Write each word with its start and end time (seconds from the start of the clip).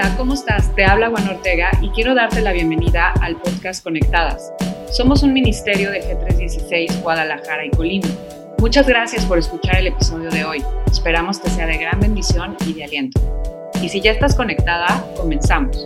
Hola, 0.00 0.16
¿cómo 0.16 0.34
estás? 0.34 0.72
Te 0.76 0.84
habla 0.84 1.10
Juan 1.10 1.28
Ortega 1.28 1.72
y 1.82 1.88
quiero 1.88 2.14
darte 2.14 2.40
la 2.40 2.52
bienvenida 2.52 3.12
al 3.20 3.34
podcast 3.34 3.82
Conectadas. 3.82 4.52
Somos 4.92 5.24
un 5.24 5.32
ministerio 5.32 5.90
de 5.90 6.00
G316 6.00 7.02
Guadalajara 7.02 7.66
y 7.66 7.70
Colima. 7.70 8.06
Muchas 8.60 8.86
gracias 8.86 9.26
por 9.26 9.38
escuchar 9.38 9.78
el 9.78 9.88
episodio 9.88 10.30
de 10.30 10.44
hoy. 10.44 10.64
Esperamos 10.88 11.40
que 11.40 11.50
sea 11.50 11.66
de 11.66 11.78
gran 11.78 11.98
bendición 11.98 12.56
y 12.64 12.74
de 12.74 12.84
aliento. 12.84 13.20
Y 13.82 13.88
si 13.88 14.00
ya 14.00 14.12
estás 14.12 14.36
conectada, 14.36 15.04
comenzamos. 15.16 15.76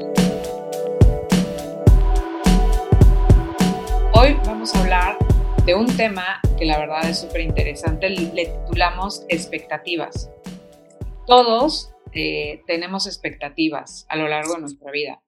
Hoy 4.12 4.36
vamos 4.44 4.74
a 4.74 4.80
hablar 4.82 5.16
de 5.64 5.74
un 5.74 5.86
tema 5.86 6.38
que 6.58 6.66
la 6.66 6.78
verdad 6.78 7.08
es 7.08 7.20
súper 7.20 7.40
interesante. 7.40 8.10
Le 8.10 8.44
titulamos 8.44 9.24
expectativas. 9.30 10.28
Todos 11.26 11.91
eh, 12.14 12.62
tenemos 12.66 13.06
expectativas 13.06 14.06
a 14.08 14.16
lo 14.16 14.28
largo 14.28 14.54
de 14.54 14.60
nuestra 14.60 14.90
vida. 14.90 15.22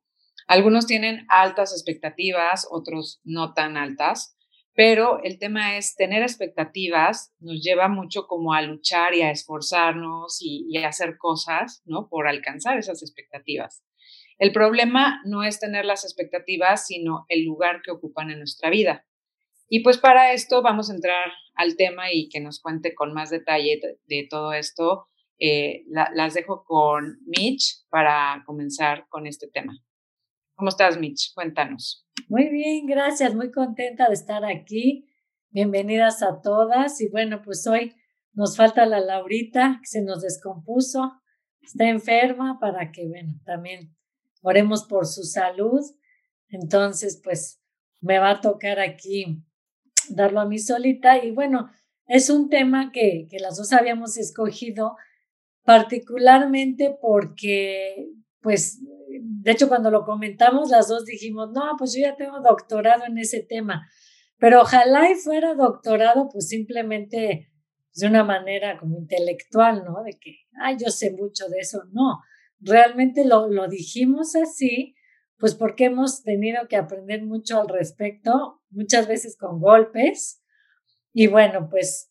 Algunos 0.47 0.87
tienen 0.87 1.25
altas 1.29 1.73
expectativas, 1.73 2.67
otros 2.71 3.21
no 3.25 3.55
tan 3.55 3.77
altas, 3.77 4.37
pero 4.75 5.23
el 5.23 5.39
tema 5.39 5.77
es 5.77 5.95
tener 5.95 6.23
expectativas 6.23 7.33
nos 7.39 7.63
lleva 7.63 7.89
mucho 7.89 8.27
como 8.27 8.53
a 8.53 8.61
luchar 8.61 9.15
y 9.15 9.23
a 9.23 9.31
esforzarnos 9.31 10.39
y, 10.41 10.77
a 10.79 10.89
hacer 10.89 11.17
cosas, 11.17 11.83
¿no? 11.87 12.09
Por 12.09 12.27
alcanzar 12.27 12.77
esas 12.77 13.03
expectativas. 13.03 13.85
El 14.39 14.53
problema 14.53 15.21
no 15.25 15.45
es 15.45 15.61
tener 15.61 15.85
las 15.85 16.05
expectativas, 16.05 16.87
sino 16.87 17.25
el 17.29 17.45
lugar 17.45 17.83
que 17.83 17.93
ocupan 17.93 18.31
en 18.31 18.39
nuestra 18.39 18.69
vida. 18.69 19.07
Y 19.69 19.81
pues 19.85 19.97
para 19.97 20.33
esto 20.33 20.61
vamos 20.61 20.91
a 20.91 20.95
entrar 20.95 21.33
al 21.55 21.77
tema 21.77 22.13
y 22.13 22.29
que 22.29 22.41
nos 22.41 22.61
cuente 22.61 22.95
con 22.95 23.15
más 23.15 23.31
detalle 23.31 23.81
de 24.07 24.27
todo 24.29 24.53
esto 24.53 25.07
eh, 25.39 25.85
las 25.89 26.35
dejo 26.35 26.65
con 26.65 27.19
Mitch 27.27 27.87
para 27.89 28.43
comenzar 28.47 29.07
con 29.09 29.27
este 29.27 29.49
tema. 29.49 29.77
¿Cómo 30.55 30.69
estás, 30.69 30.99
Mitch? 30.99 31.35
Cuéntanos. 31.35 32.07
Muy 32.29 32.49
bien, 32.49 32.87
gracias. 32.87 33.35
Muy 33.35 33.51
contenta 33.51 34.07
de 34.09 34.15
estar 34.15 34.45
aquí. 34.45 35.09
Bienvenidas 35.51 36.23
a 36.23 36.41
todas. 36.41 37.01
Y 37.01 37.09
bueno, 37.09 37.43
pues 37.43 37.67
hoy 37.67 37.95
nos 38.33 38.57
falta 38.57 38.87
la 38.87 39.01
Laurita, 39.01 39.79
que 39.83 39.87
se 39.87 40.03
nos 40.03 40.23
descompuso. 40.23 41.21
Está 41.61 41.89
enferma 41.89 42.59
para 42.61 42.93
que, 42.93 43.09
bueno, 43.09 43.41
también 43.45 43.97
oremos 44.43 44.85
por 44.85 45.07
su 45.07 45.25
salud. 45.25 45.81
Entonces, 46.49 47.21
pues 47.23 47.61
me 48.01 48.19
va 48.19 48.31
a 48.31 48.41
tocar 48.41 48.79
aquí 48.79 49.43
darlo 50.09 50.41
a 50.41 50.47
mí 50.47 50.59
solita. 50.59 51.25
Y 51.25 51.33
bueno, 51.33 51.71
es 52.07 52.31
un 52.31 52.49
tema 52.49 52.93
que, 52.93 53.27
que 53.29 53.39
las 53.41 53.57
dos 53.57 53.73
habíamos 53.73 54.17
escogido 54.17 54.97
particularmente 55.65 56.97
porque, 57.01 58.09
pues, 58.41 58.81
de 59.21 59.51
hecho, 59.51 59.69
cuando 59.69 59.91
lo 59.91 60.05
comentamos, 60.05 60.71
las 60.71 60.89
dos 60.89 61.05
dijimos, 61.05 61.51
no, 61.53 61.75
pues 61.79 61.95
yo 61.95 62.03
ya 62.03 62.17
tengo 62.17 62.41
doctorado 62.41 63.05
en 63.07 63.19
ese 63.19 63.41
tema, 63.41 63.89
pero 64.39 64.63
ojalá 64.63 65.11
y 65.11 65.15
fuera 65.15 65.55
doctorado, 65.55 66.29
pues 66.31 66.49
simplemente 66.49 67.51
de 67.95 68.07
una 68.07 68.25
manera 68.25 68.79
como 68.79 68.99
intelectual, 68.99 69.85
¿no? 69.85 70.03
De 70.03 70.19
que, 70.19 70.37
ay, 70.61 70.77
yo 70.83 70.91
sé 70.91 71.13
mucho 71.13 71.49
de 71.49 71.59
eso. 71.61 71.85
No, 71.93 72.21
realmente 72.61 73.25
lo, 73.25 73.49
lo 73.49 73.69
dijimos 73.69 74.35
así, 74.35 74.95
pues 75.39 75.55
porque 75.55 75.87
hemos 75.87 76.23
tenido 76.23 76.67
que 76.69 76.77
aprender 76.77 77.23
mucho 77.23 77.61
al 77.61 77.69
respecto, 77.69 78.63
muchas 78.71 79.07
veces 79.07 79.37
con 79.37 79.61
golpes. 79.61 80.43
Y 81.13 81.29
bueno, 81.29 81.69
pues 81.71 82.11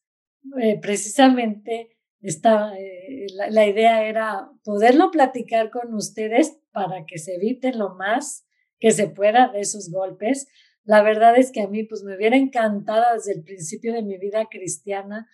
eh, 0.59 0.79
precisamente 0.81 1.92
esta, 2.23 2.73
eh, 2.79 3.27
la, 3.33 3.67
idea 3.67 4.07
era 4.07 4.49
poderlo 4.63 5.11
platicar 5.11 5.69
con 5.69 5.93
ustedes 5.93 6.57
para 6.71 7.05
que 7.05 7.17
se 7.17 7.35
eviten 7.35 7.77
lo 7.77 7.95
más 7.95 8.47
que 8.79 8.91
se 8.91 9.07
pueda 9.07 9.49
de 9.49 9.59
esos 9.59 9.91
golpes. 9.91 10.47
La 10.85 11.03
verdad 11.03 11.37
es 11.37 11.51
que 11.51 11.61
a 11.61 11.67
mí 11.67 11.83
pues 11.83 12.03
me 12.03 12.15
hubiera 12.15 12.37
encantado 12.37 13.13
desde 13.13 13.33
el 13.33 13.43
principio 13.43 13.93
de 13.93 14.03
mi 14.03 14.17
vida 14.17 14.47
cristiana 14.49 15.27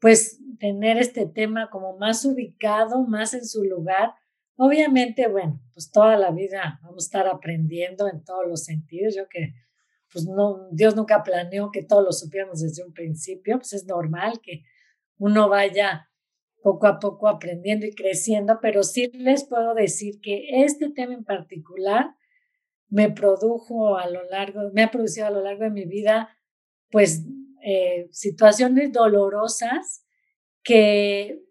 pues 0.00 0.38
tener 0.58 0.98
este 0.98 1.26
tema 1.26 1.70
como 1.70 1.96
más 1.96 2.24
ubicado, 2.24 3.04
más 3.04 3.32
en 3.32 3.46
su 3.46 3.62
lugar. 3.62 4.14
Obviamente, 4.56 5.28
bueno, 5.28 5.62
pues 5.72 5.90
toda 5.92 6.16
la 6.16 6.30
vida 6.30 6.80
vamos 6.82 7.04
a 7.04 7.06
estar 7.06 7.28
aprendiendo 7.28 8.08
en 8.08 8.22
todos 8.24 8.46
los 8.48 8.64
sentidos. 8.64 9.14
Yo 9.16 9.28
que 9.28 9.54
pues 10.12 10.26
no, 10.26 10.68
Dios 10.70 10.94
nunca 10.96 11.22
planeó 11.22 11.70
que 11.72 11.84
todos 11.84 12.04
lo 12.04 12.12
supiéramos 12.12 12.60
desde 12.60 12.84
un 12.84 12.92
principio, 12.92 13.58
pues 13.58 13.72
es 13.72 13.86
normal 13.86 14.40
que 14.42 14.64
uno 15.18 15.48
vaya 15.48 16.10
poco 16.62 16.86
a 16.86 16.98
poco 16.98 17.28
aprendiendo 17.28 17.86
y 17.86 17.94
creciendo, 17.94 18.58
pero 18.60 18.82
sí 18.82 19.10
les 19.12 19.44
puedo 19.44 19.74
decir 19.74 20.20
que 20.22 20.64
este 20.64 20.90
tema 20.90 21.12
en 21.12 21.24
particular 21.24 22.14
me 22.88 23.10
produjo 23.10 23.98
a 23.98 24.08
lo 24.08 24.24
largo, 24.24 24.70
me 24.72 24.82
ha 24.82 24.90
producido 24.90 25.26
a 25.26 25.30
lo 25.30 25.42
largo 25.42 25.64
de 25.64 25.70
mi 25.70 25.84
vida, 25.84 26.30
pues, 26.90 27.22
eh, 27.62 28.08
situaciones 28.12 28.92
dolorosas 28.92 30.06
que 30.62 31.42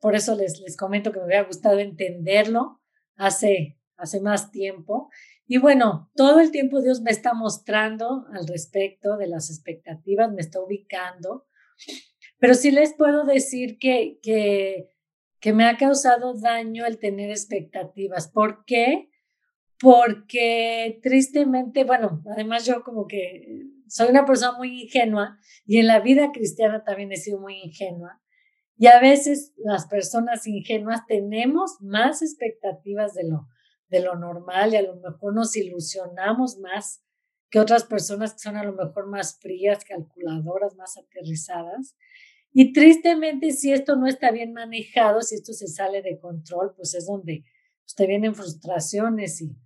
por 0.00 0.14
eso 0.14 0.34
les, 0.34 0.60
les 0.60 0.76
comento 0.76 1.12
que 1.12 1.20
me 1.20 1.26
hubiera 1.26 1.44
gustado 1.44 1.78
entenderlo 1.78 2.80
hace, 3.16 3.78
hace 3.96 4.20
más 4.20 4.50
tiempo. 4.50 5.10
Y 5.46 5.58
bueno, 5.58 6.10
todo 6.14 6.40
el 6.40 6.50
tiempo 6.50 6.82
Dios 6.82 7.00
me 7.02 7.10
está 7.10 7.34
mostrando 7.34 8.26
al 8.32 8.46
respecto 8.46 9.16
de 9.16 9.28
las 9.28 9.50
expectativas, 9.50 10.32
me 10.32 10.40
está 10.40 10.60
ubicando. 10.60 11.46
Pero 12.42 12.54
sí 12.54 12.72
les 12.72 12.92
puedo 12.94 13.24
decir 13.24 13.78
que, 13.78 14.18
que, 14.20 14.90
que 15.38 15.52
me 15.52 15.64
ha 15.64 15.76
causado 15.76 16.34
daño 16.34 16.84
el 16.84 16.98
tener 16.98 17.30
expectativas. 17.30 18.26
¿Por 18.26 18.64
qué? 18.64 19.10
Porque 19.78 20.98
tristemente, 21.04 21.84
bueno, 21.84 22.20
además 22.32 22.66
yo 22.66 22.82
como 22.82 23.06
que 23.06 23.46
soy 23.86 24.08
una 24.08 24.24
persona 24.24 24.58
muy 24.58 24.82
ingenua 24.82 25.38
y 25.64 25.78
en 25.78 25.86
la 25.86 26.00
vida 26.00 26.32
cristiana 26.32 26.82
también 26.82 27.12
he 27.12 27.16
sido 27.16 27.38
muy 27.38 27.60
ingenua. 27.62 28.20
Y 28.76 28.88
a 28.88 28.98
veces 28.98 29.52
las 29.58 29.86
personas 29.86 30.44
ingenuas 30.44 31.06
tenemos 31.06 31.76
más 31.78 32.22
expectativas 32.22 33.14
de 33.14 33.22
lo, 33.22 33.46
de 33.86 34.00
lo 34.00 34.16
normal 34.16 34.72
y 34.72 34.78
a 34.78 34.82
lo 34.82 34.96
mejor 34.96 35.32
nos 35.32 35.54
ilusionamos 35.54 36.58
más 36.58 37.04
que 37.50 37.60
otras 37.60 37.84
personas 37.84 38.32
que 38.32 38.40
son 38.40 38.56
a 38.56 38.64
lo 38.64 38.72
mejor 38.72 39.06
más 39.06 39.38
frías, 39.38 39.84
calculadoras, 39.84 40.74
más 40.74 40.96
aterrizadas. 40.96 41.94
Y 42.52 42.72
tristemente, 42.72 43.50
si 43.52 43.72
esto 43.72 43.96
no 43.96 44.06
está 44.06 44.30
bien 44.30 44.52
manejado, 44.52 45.22
si 45.22 45.36
esto 45.36 45.52
se 45.52 45.68
sale 45.68 46.02
de 46.02 46.18
control, 46.18 46.74
pues 46.76 46.94
es 46.94 47.06
donde 47.06 47.44
pues, 47.84 47.94
te 47.96 48.06
vienen 48.06 48.34
frustraciones 48.34 49.40
y, 49.40 49.56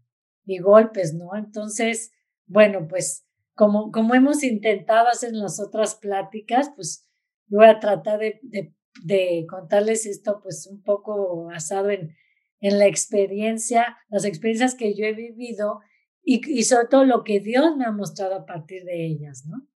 y 0.44 0.58
golpes, 0.58 1.14
¿no? 1.14 1.34
Entonces, 1.36 2.12
bueno, 2.46 2.86
pues 2.88 3.26
como, 3.54 3.90
como 3.90 4.14
hemos 4.14 4.44
intentado 4.44 5.08
hacer 5.08 5.30
en 5.30 5.40
las 5.40 5.58
otras 5.60 5.96
pláticas, 5.96 6.70
pues 6.76 7.08
yo 7.48 7.58
voy 7.58 7.66
a 7.66 7.80
tratar 7.80 8.20
de, 8.20 8.38
de, 8.42 8.74
de 9.02 9.46
contarles 9.48 10.06
esto 10.06 10.40
pues 10.42 10.66
un 10.66 10.82
poco 10.82 11.46
basado 11.46 11.90
en, 11.90 12.14
en 12.60 12.78
la 12.78 12.86
experiencia, 12.86 13.96
las 14.08 14.24
experiencias 14.24 14.74
que 14.74 14.94
yo 14.94 15.06
he 15.06 15.12
vivido 15.12 15.80
y, 16.22 16.40
y 16.50 16.64
sobre 16.64 16.88
todo 16.88 17.04
lo 17.04 17.24
que 17.24 17.40
Dios 17.40 17.76
me 17.76 17.84
ha 17.84 17.92
mostrado 17.92 18.34
a 18.36 18.46
partir 18.46 18.84
de 18.84 19.06
ellas, 19.06 19.44
¿no? 19.46 19.66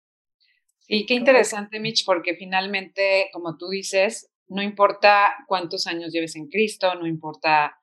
Y 0.93 1.07
qué 1.07 1.15
interesante, 1.15 1.79
Mitch, 1.79 2.05
porque 2.05 2.35
finalmente, 2.35 3.31
como 3.33 3.57
tú 3.57 3.69
dices, 3.69 4.29
no 4.49 4.61
importa 4.61 5.37
cuántos 5.47 5.87
años 5.87 6.13
lleves 6.13 6.35
en 6.35 6.49
Cristo, 6.49 6.97
no 6.97 7.07
importa 7.07 7.81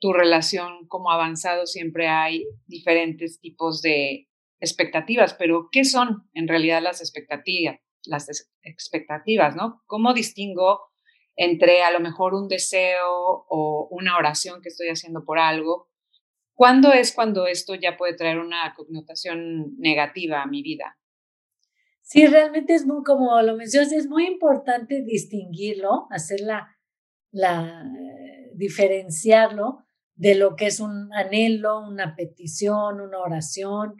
tu 0.00 0.14
relación, 0.14 0.88
cómo 0.88 1.10
avanzado, 1.10 1.66
siempre 1.66 2.08
hay 2.08 2.46
diferentes 2.66 3.38
tipos 3.38 3.82
de 3.82 4.30
expectativas, 4.60 5.34
pero 5.34 5.68
¿qué 5.70 5.84
son 5.84 6.30
en 6.32 6.48
realidad 6.48 6.80
las 6.80 7.02
expectativas? 7.02 7.76
Las 8.06 8.48
expectativas, 8.62 9.54
¿no? 9.54 9.82
¿Cómo 9.84 10.14
distingo 10.14 10.80
entre 11.36 11.82
a 11.82 11.90
lo 11.90 12.00
mejor 12.00 12.32
un 12.32 12.48
deseo 12.48 13.44
o 13.46 13.88
una 13.90 14.16
oración 14.16 14.62
que 14.62 14.70
estoy 14.70 14.88
haciendo 14.88 15.26
por 15.26 15.38
algo? 15.38 15.90
¿Cuándo 16.54 16.94
es 16.94 17.12
cuando 17.12 17.46
esto 17.46 17.74
ya 17.74 17.98
puede 17.98 18.14
traer 18.14 18.38
una 18.38 18.72
connotación 18.74 19.76
negativa 19.76 20.40
a 20.40 20.46
mi 20.46 20.62
vida? 20.62 20.96
Sí, 22.12 22.26
realmente 22.26 22.74
es 22.74 22.84
muy, 22.84 23.02
como 23.04 23.40
lo 23.40 23.56
mencionas, 23.56 23.90
es 23.90 24.06
muy 24.06 24.26
importante 24.26 25.02
distinguirlo, 25.02 26.08
hacerla, 26.10 26.76
la, 27.30 27.90
diferenciarlo 28.52 29.78
de 30.14 30.34
lo 30.34 30.54
que 30.54 30.66
es 30.66 30.78
un 30.78 31.10
anhelo, 31.14 31.80
una 31.80 32.14
petición, 32.14 33.00
una 33.00 33.18
oración, 33.18 33.94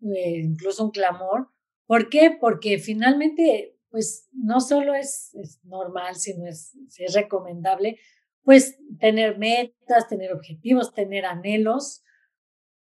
eh, 0.00 0.38
incluso 0.38 0.86
un 0.86 0.90
clamor. 0.90 1.50
¿Por 1.84 2.08
qué? 2.08 2.34
Porque 2.40 2.78
finalmente, 2.78 3.76
pues 3.90 4.30
no 4.32 4.62
solo 4.62 4.94
es, 4.94 5.34
es 5.34 5.62
normal, 5.62 6.16
sino 6.16 6.46
es, 6.46 6.74
es 6.96 7.12
recomendable, 7.12 7.98
pues 8.42 8.78
tener 9.00 9.36
metas, 9.36 10.08
tener 10.08 10.32
objetivos, 10.32 10.94
tener 10.94 11.26
anhelos. 11.26 12.02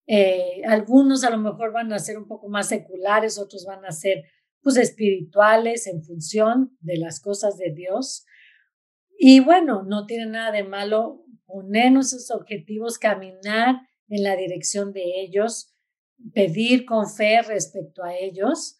Eh, 0.06 0.62
algunos 0.68 1.23
a 1.23 1.31
lo 1.31 1.39
mejor 1.39 1.73
van 1.73 1.91
a 1.94 1.97
ser 1.97 2.19
un 2.19 2.27
poco 2.27 2.47
más 2.47 2.69
seculares, 2.69 3.39
otros 3.39 3.65
van 3.65 3.83
a 3.83 3.91
ser 3.91 4.23
pues, 4.62 4.77
espirituales 4.77 5.88
en 5.88 6.04
función 6.04 6.77
de 6.81 6.98
las 6.98 7.19
cosas 7.19 7.57
de 7.57 7.71
Dios. 7.71 8.25
Y 9.18 9.39
bueno, 9.39 9.83
no 9.83 10.06
tiene 10.06 10.27
nada 10.27 10.51
de 10.51 10.63
malo 10.63 11.25
ponernos 11.45 12.13
esos 12.13 12.31
objetivos, 12.31 13.00
caminar 13.00 13.77
en 14.09 14.24
la 14.24 14.36
dirección 14.36 14.94
de 14.94 15.21
ellos, 15.21 15.74
pedir 16.33 16.86
con 16.86 17.09
fe 17.09 17.42
respecto 17.42 18.04
a 18.04 18.15
ellos, 18.15 18.80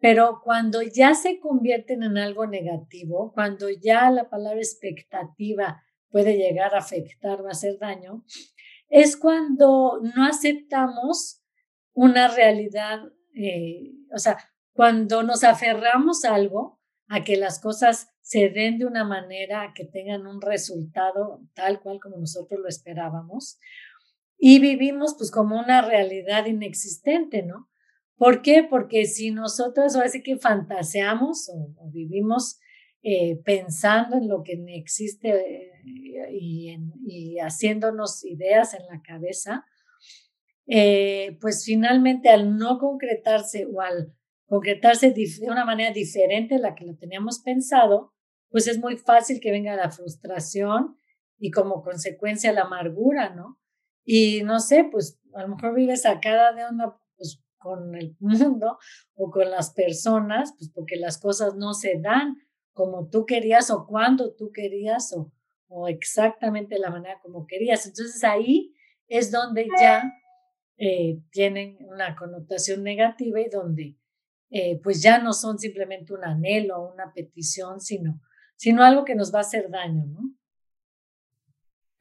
pero 0.00 0.40
cuando 0.44 0.82
ya 0.82 1.14
se 1.14 1.40
convierten 1.40 2.02
en 2.02 2.18
algo 2.18 2.46
negativo, 2.46 3.32
cuando 3.32 3.68
ya 3.68 4.10
la 4.10 4.28
palabra 4.28 4.60
expectativa 4.60 5.82
puede 6.10 6.36
llegar 6.36 6.74
a 6.74 6.78
afectar 6.78 7.40
o 7.40 7.48
hacer 7.48 7.78
daño, 7.78 8.24
es 8.88 9.16
cuando 9.16 10.00
no 10.14 10.24
aceptamos 10.24 11.42
una 11.92 12.28
realidad, 12.28 13.00
eh, 13.34 13.92
o 14.14 14.18
sea, 14.18 14.38
cuando 14.78 15.24
nos 15.24 15.42
aferramos 15.42 16.24
a 16.24 16.36
algo, 16.36 16.78
a 17.08 17.24
que 17.24 17.36
las 17.36 17.58
cosas 17.58 18.10
se 18.20 18.48
den 18.48 18.78
de 18.78 18.86
una 18.86 19.02
manera, 19.02 19.62
a 19.62 19.74
que 19.74 19.84
tengan 19.84 20.24
un 20.24 20.40
resultado 20.40 21.42
tal 21.52 21.80
cual 21.80 21.98
como 22.00 22.16
nosotros 22.18 22.60
lo 22.60 22.68
esperábamos, 22.68 23.58
y 24.38 24.60
vivimos 24.60 25.16
pues 25.18 25.32
como 25.32 25.58
una 25.58 25.82
realidad 25.82 26.46
inexistente, 26.46 27.42
¿no? 27.42 27.68
¿Por 28.14 28.40
qué? 28.40 28.62
Porque 28.70 29.06
si 29.06 29.32
nosotros 29.32 29.96
ahora 29.96 30.10
sí 30.10 30.22
que 30.22 30.38
fantaseamos 30.38 31.50
o, 31.52 31.90
vivimos 31.90 32.60
eh, 33.02 33.40
pensando 33.44 34.16
en 34.16 34.28
lo 34.28 34.44
que 34.44 34.64
existe 34.76 35.30
eh, 35.30 36.30
y, 36.30 37.38
haciéndonos 37.40 38.24
ideas 38.24 38.74
en 38.74 38.86
la 38.86 39.02
cabeza, 39.02 39.64
eh, 40.68 41.36
pues 41.40 41.64
finalmente 41.64 42.28
al 42.28 42.56
no 42.56 42.78
concretarse 42.78 43.66
o 43.66 43.80
al 43.80 44.14
concretarse 44.48 45.10
de 45.10 45.50
una 45.50 45.64
manera 45.64 45.92
diferente 45.92 46.56
a 46.56 46.58
la 46.58 46.74
que 46.74 46.86
lo 46.86 46.96
teníamos 46.96 47.40
pensado, 47.40 48.14
pues 48.50 48.66
es 48.66 48.78
muy 48.78 48.96
fácil 48.96 49.40
que 49.40 49.50
venga 49.50 49.76
la 49.76 49.90
frustración 49.90 50.98
y 51.38 51.50
como 51.50 51.82
consecuencia 51.82 52.52
la 52.52 52.62
amargura, 52.62 53.34
¿no? 53.34 53.60
Y 54.04 54.42
no 54.42 54.58
sé, 54.58 54.88
pues 54.90 55.20
a 55.34 55.42
lo 55.42 55.48
mejor 55.48 55.74
vives 55.74 56.02
sacada 56.02 56.54
de 56.54 56.64
onda 56.64 56.98
pues, 57.16 57.42
con 57.58 57.94
el 57.94 58.16
mundo 58.20 58.78
o 59.14 59.30
con 59.30 59.50
las 59.50 59.74
personas, 59.74 60.54
pues 60.58 60.70
porque 60.74 60.96
las 60.96 61.18
cosas 61.18 61.54
no 61.54 61.74
se 61.74 61.98
dan 62.00 62.36
como 62.72 63.10
tú 63.10 63.26
querías 63.26 63.70
o 63.70 63.86
cuando 63.86 64.34
tú 64.34 64.50
querías 64.50 65.12
o, 65.12 65.30
o 65.66 65.88
exactamente 65.88 66.78
la 66.78 66.90
manera 66.90 67.20
como 67.22 67.46
querías. 67.46 67.84
Entonces 67.86 68.24
ahí 68.24 68.74
es 69.08 69.30
donde 69.30 69.68
ya 69.78 70.10
eh, 70.78 71.20
tienen 71.32 71.76
una 71.80 72.16
connotación 72.16 72.82
negativa 72.82 73.40
y 73.40 73.48
donde 73.50 73.97
eh, 74.50 74.80
pues 74.82 75.02
ya 75.02 75.18
no 75.18 75.32
son 75.32 75.58
simplemente 75.58 76.12
un 76.12 76.24
anhelo 76.24 76.92
una 76.92 77.12
petición, 77.12 77.80
sino, 77.80 78.20
sino 78.56 78.82
algo 78.82 79.04
que 79.04 79.14
nos 79.14 79.32
va 79.32 79.38
a 79.38 79.42
hacer 79.42 79.70
daño, 79.70 80.06
¿no? 80.06 80.34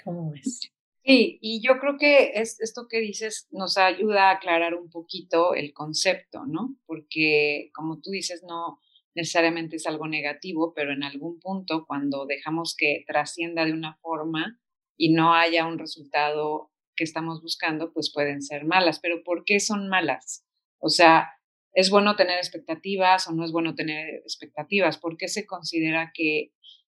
¿Cómo 0.03 0.31
ves? 0.31 0.71
Sí, 1.03 1.39
y 1.41 1.61
yo 1.61 1.79
creo 1.79 1.97
que 1.97 2.33
es, 2.35 2.59
esto 2.59 2.87
que 2.89 2.99
dices 2.99 3.47
nos 3.51 3.77
ayuda 3.77 4.29
a 4.29 4.35
aclarar 4.35 4.75
un 4.75 4.89
poquito 4.89 5.53
el 5.53 5.73
concepto, 5.73 6.45
¿no? 6.45 6.75
Porque 6.85 7.71
como 7.73 7.99
tú 8.01 8.11
dices, 8.11 8.43
no 8.43 8.79
necesariamente 9.15 9.77
es 9.77 9.87
algo 9.87 10.07
negativo, 10.07 10.73
pero 10.75 10.93
en 10.93 11.03
algún 11.03 11.39
punto 11.39 11.85
cuando 11.87 12.25
dejamos 12.25 12.75
que 12.77 13.03
trascienda 13.07 13.65
de 13.65 13.73
una 13.73 13.95
forma 13.97 14.59
y 14.97 15.13
no 15.13 15.33
haya 15.33 15.65
un 15.65 15.79
resultado 15.79 16.71
que 16.95 17.03
estamos 17.03 17.41
buscando, 17.41 17.93
pues 17.93 18.11
pueden 18.13 18.41
ser 18.41 18.65
malas. 18.65 18.99
Pero 18.99 19.23
¿por 19.23 19.43
qué 19.45 19.59
son 19.59 19.87
malas? 19.87 20.45
O 20.77 20.89
sea, 20.89 21.36
¿es 21.77 21.89
bueno 21.89 22.15
tener 22.15 22.37
expectativas 22.37 23.27
o 23.27 23.33
no 23.33 23.45
es 23.45 23.51
bueno 23.51 23.75
tener 23.75 24.15
expectativas? 24.15 24.97
¿Por 24.97 25.17
qué 25.17 25.27
se 25.27 25.45
considera 25.45 26.11
que 26.13 26.51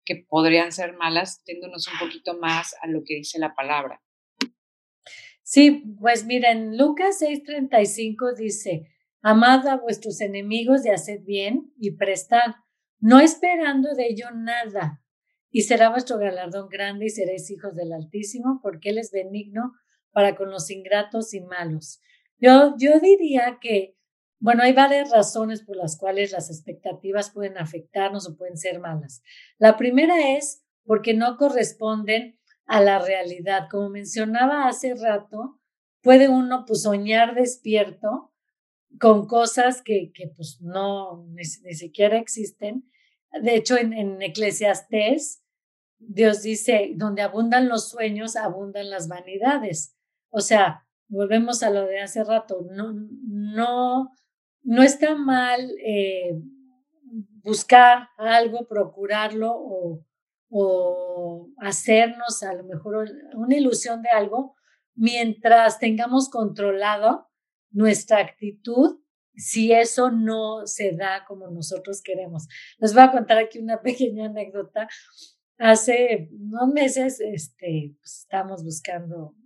que 0.04 0.26
podrían 0.28 0.72
ser 0.72 0.94
malas, 0.94 1.42
tendiéndonos 1.44 1.86
un 1.88 1.98
poquito 1.98 2.38
más 2.38 2.74
a 2.82 2.88
lo 2.88 3.02
que 3.04 3.14
dice 3.14 3.38
la 3.38 3.54
palabra. 3.54 4.02
Sí, 5.42 5.84
pues 6.00 6.24
miren, 6.26 6.76
Lucas 6.76 7.20
6:35 7.20 8.36
dice, 8.36 8.88
amad 9.22 9.66
a 9.66 9.76
vuestros 9.76 10.20
enemigos 10.20 10.84
y 10.86 10.90
haced 10.90 11.22
bien 11.24 11.72
y 11.76 11.92
prestad, 11.92 12.54
no 12.98 13.20
esperando 13.20 13.94
de 13.94 14.08
ello 14.08 14.30
nada, 14.32 15.02
y 15.50 15.62
será 15.62 15.90
vuestro 15.90 16.18
galardón 16.18 16.68
grande 16.68 17.06
y 17.06 17.10
seréis 17.10 17.50
hijos 17.50 17.74
del 17.74 17.92
Altísimo, 17.92 18.60
porque 18.62 18.90
Él 18.90 18.98
es 18.98 19.10
benigno 19.10 19.72
para 20.12 20.36
con 20.36 20.50
los 20.50 20.70
ingratos 20.70 21.34
y 21.34 21.40
malos. 21.40 22.00
Yo, 22.38 22.74
yo 22.78 23.00
diría 23.00 23.58
que 23.60 23.96
bueno, 24.40 24.62
hay 24.62 24.72
varias 24.72 25.10
razones 25.10 25.62
por 25.62 25.76
las 25.76 25.98
cuales 25.98 26.32
las 26.32 26.50
expectativas 26.50 27.30
pueden 27.30 27.58
afectarnos 27.58 28.26
o 28.26 28.36
pueden 28.36 28.56
ser 28.56 28.80
malas. 28.80 29.22
La 29.58 29.76
primera 29.76 30.34
es 30.36 30.64
porque 30.84 31.12
no 31.12 31.36
corresponden 31.36 32.40
a 32.64 32.80
la 32.80 32.98
realidad. 32.98 33.68
Como 33.70 33.90
mencionaba 33.90 34.66
hace 34.66 34.94
rato, 34.94 35.60
puede 36.00 36.30
uno 36.30 36.64
pues 36.66 36.82
soñar 36.82 37.34
despierto 37.34 38.32
con 38.98 39.26
cosas 39.26 39.82
que, 39.82 40.10
que 40.12 40.28
pues 40.28 40.58
no 40.62 41.26
ni, 41.28 41.44
siquiera 41.44 42.16
existen. 42.16 42.90
De 43.42 43.54
hecho, 43.54 43.76
en, 43.76 43.92
en 43.92 44.18
Dios 45.98 46.42
dice, 46.42 46.92
donde 46.94 47.20
abundan 47.20 47.68
los 47.68 47.90
sueños, 47.90 48.36
abundan 48.36 48.88
las 48.88 49.06
vanidades. 49.06 49.94
O 50.30 50.40
sea, 50.40 50.86
volvemos 51.08 51.62
a 51.62 51.68
lo 51.68 51.84
de 51.84 52.00
hace 52.00 52.24
rato, 52.24 52.66
no, 52.70 52.94
no 53.22 54.12
no 54.62 54.82
está 54.82 55.14
mal 55.14 55.70
eh, 55.84 56.40
buscar 57.42 58.08
algo, 58.16 58.66
procurarlo 58.66 59.52
o, 59.56 60.04
hacernos 61.58 62.42
a 62.42 62.52
lo 62.54 62.64
mejor 62.64 63.08
una 63.34 63.56
ilusión 63.56 64.02
de 64.02 64.08
algo 64.08 64.56
mientras 64.96 65.78
tengamos 65.78 66.28
controlado 66.28 67.28
nuestra 67.70 68.18
actitud 68.18 68.98
si 69.36 69.72
eso 69.72 70.10
no 70.10 70.66
se 70.66 70.90
da 70.90 71.24
como 71.24 71.48
nosotros 71.50 72.02
queremos. 72.02 72.48
Les 72.78 72.92
voy 72.94 73.04
a 73.04 73.12
contar 73.12 73.38
aquí 73.38 73.60
una 73.60 73.80
pequeña 73.82 74.26
anécdota. 74.26 74.88
Hace 75.56 76.28
unos 76.32 76.68
meses 76.68 77.20
este, 77.20 77.94
pues, 78.00 78.22
estamos 78.22 78.64
buscando 78.64 79.36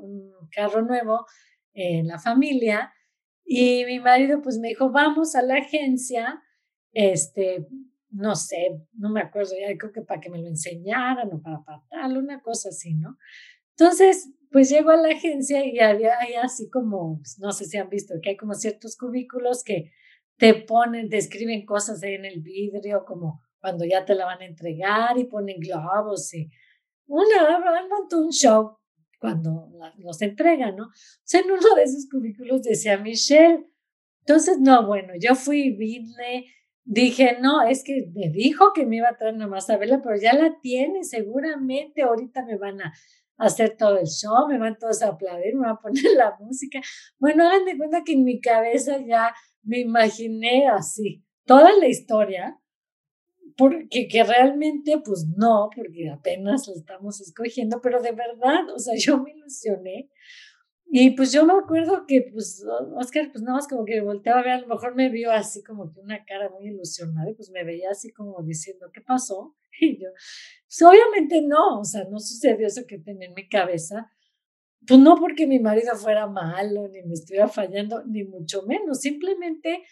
un 0.00 0.32
carro 0.50 0.82
nuevo 0.82 1.26
en 1.74 2.06
la 2.06 2.20
familia 2.20 2.92
y 3.46 3.84
mi 3.84 4.00
marido 4.00 4.42
pues 4.42 4.58
me 4.58 4.68
dijo, 4.68 4.90
vamos 4.90 5.36
a 5.36 5.42
la 5.42 5.58
agencia, 5.58 6.42
este, 6.92 7.66
no 8.10 8.34
sé, 8.34 8.80
no 8.92 9.10
me 9.10 9.20
acuerdo, 9.20 9.52
ya 9.58 9.76
creo 9.78 9.92
que 9.92 10.02
para 10.02 10.20
que 10.20 10.30
me 10.30 10.38
lo 10.38 10.48
enseñaran 10.48 11.32
o 11.32 11.40
para 11.40 11.62
tal, 11.88 12.18
una 12.18 12.42
cosa 12.42 12.70
así, 12.70 12.94
¿no? 12.94 13.16
Entonces, 13.78 14.32
pues 14.50 14.70
llego 14.70 14.90
a 14.90 14.96
la 14.96 15.10
agencia 15.10 15.64
y 15.64 15.78
había 15.78 16.18
hay 16.18 16.34
así 16.34 16.68
como, 16.70 17.18
pues, 17.18 17.38
no 17.38 17.52
sé 17.52 17.66
si 17.66 17.76
han 17.76 17.88
visto, 17.88 18.14
que 18.22 18.30
hay 18.30 18.36
como 18.36 18.54
ciertos 18.54 18.96
cubículos 18.96 19.62
que 19.62 19.92
te 20.38 20.54
ponen, 20.54 21.08
te 21.08 21.18
escriben 21.18 21.64
cosas 21.64 22.02
en 22.02 22.24
el 22.24 22.40
vidrio, 22.40 23.04
como 23.06 23.42
cuando 23.60 23.84
ya 23.84 24.04
te 24.04 24.14
la 24.14 24.24
van 24.26 24.42
a 24.42 24.46
entregar 24.46 25.18
y 25.18 25.24
ponen 25.24 25.60
globos 25.60 26.32
y 26.34 26.50
una, 27.06 27.60
montón 27.88 28.24
un 28.24 28.30
show 28.30 28.78
cuando 29.18 29.70
nos 29.98 30.22
entregan, 30.22 30.76
¿no? 30.76 30.84
O 30.84 30.90
sea, 31.24 31.40
en 31.40 31.50
uno 31.50 31.74
de 31.74 31.82
esos 31.82 32.08
cubículos 32.10 32.62
decía 32.62 32.98
Michelle. 32.98 33.66
Entonces, 34.20 34.58
no, 34.60 34.86
bueno, 34.86 35.12
yo 35.20 35.34
fui, 35.34 35.70
vine, 35.70 36.46
dije, 36.84 37.38
no, 37.40 37.62
es 37.62 37.84
que 37.84 38.08
me 38.14 38.28
dijo 38.28 38.72
que 38.72 38.86
me 38.86 38.96
iba 38.96 39.08
a 39.08 39.16
traer 39.16 39.36
nomás 39.36 39.70
a 39.70 39.76
verla, 39.76 40.00
pero 40.02 40.16
ya 40.16 40.32
la 40.32 40.58
tiene, 40.60 41.04
seguramente 41.04 42.02
ahorita 42.02 42.44
me 42.44 42.56
van 42.56 42.80
a 42.80 42.92
hacer 43.38 43.76
todo 43.76 43.98
el 43.98 44.06
show, 44.06 44.48
me 44.48 44.58
van 44.58 44.78
todos 44.78 45.02
a 45.02 45.08
aplaudir, 45.08 45.54
me 45.54 45.62
van 45.62 45.76
a 45.76 45.80
poner 45.80 46.04
la 46.16 46.36
música. 46.40 46.80
Bueno, 47.18 47.46
hagan 47.46 47.64
de 47.64 47.76
cuenta 47.76 48.02
que 48.04 48.12
en 48.12 48.24
mi 48.24 48.40
cabeza 48.40 48.98
ya 49.06 49.34
me 49.62 49.80
imaginé 49.80 50.68
así, 50.68 51.24
toda 51.44 51.72
la 51.76 51.88
historia, 51.88 52.58
porque 53.56 54.08
que 54.08 54.22
realmente 54.22 54.98
pues 55.04 55.26
no, 55.36 55.70
porque 55.74 56.10
apenas 56.10 56.68
lo 56.68 56.74
estamos 56.74 57.20
escogiendo, 57.20 57.80
pero 57.80 58.02
de 58.02 58.12
verdad, 58.12 58.68
o 58.74 58.78
sea, 58.78 58.94
yo 58.98 59.18
me 59.18 59.32
ilusioné. 59.32 60.10
Y 60.88 61.10
pues 61.16 61.32
yo 61.32 61.44
me 61.44 61.54
acuerdo 61.54 62.04
que 62.06 62.28
pues 62.32 62.64
Oscar 62.94 63.30
pues 63.32 63.42
nada 63.42 63.56
más 63.56 63.66
como 63.66 63.84
que 63.84 64.00
volteaba 64.00 64.40
a 64.40 64.44
ver, 64.44 64.52
a 64.52 64.60
lo 64.60 64.68
mejor 64.68 64.94
me 64.94 65.08
vio 65.08 65.32
así 65.32 65.62
como 65.64 65.92
que 65.92 65.98
una 65.98 66.24
cara 66.24 66.48
muy 66.48 66.68
ilusionada 66.68 67.28
y 67.28 67.34
pues 67.34 67.50
me 67.50 67.64
veía 67.64 67.90
así 67.90 68.12
como 68.12 68.40
diciendo, 68.42 68.90
¿qué 68.92 69.00
pasó? 69.00 69.56
Y 69.78 70.00
yo, 70.00 70.08
pues 70.10 70.82
obviamente 70.82 71.42
no, 71.42 71.80
o 71.80 71.84
sea, 71.84 72.04
no 72.04 72.18
sucedió 72.18 72.66
eso 72.66 72.82
que 72.88 72.98
tenía 72.98 73.28
en 73.28 73.34
mi 73.34 73.46
cabeza, 73.46 74.10
pues 74.86 75.00
no 75.00 75.16
porque 75.16 75.46
mi 75.46 75.58
marido 75.58 75.94
fuera 75.96 76.26
malo, 76.26 76.88
ni 76.88 77.02
me 77.02 77.14
estuviera 77.14 77.48
fallando, 77.48 78.02
ni 78.06 78.24
mucho 78.24 78.62
menos, 78.62 79.00
simplemente 79.00 79.82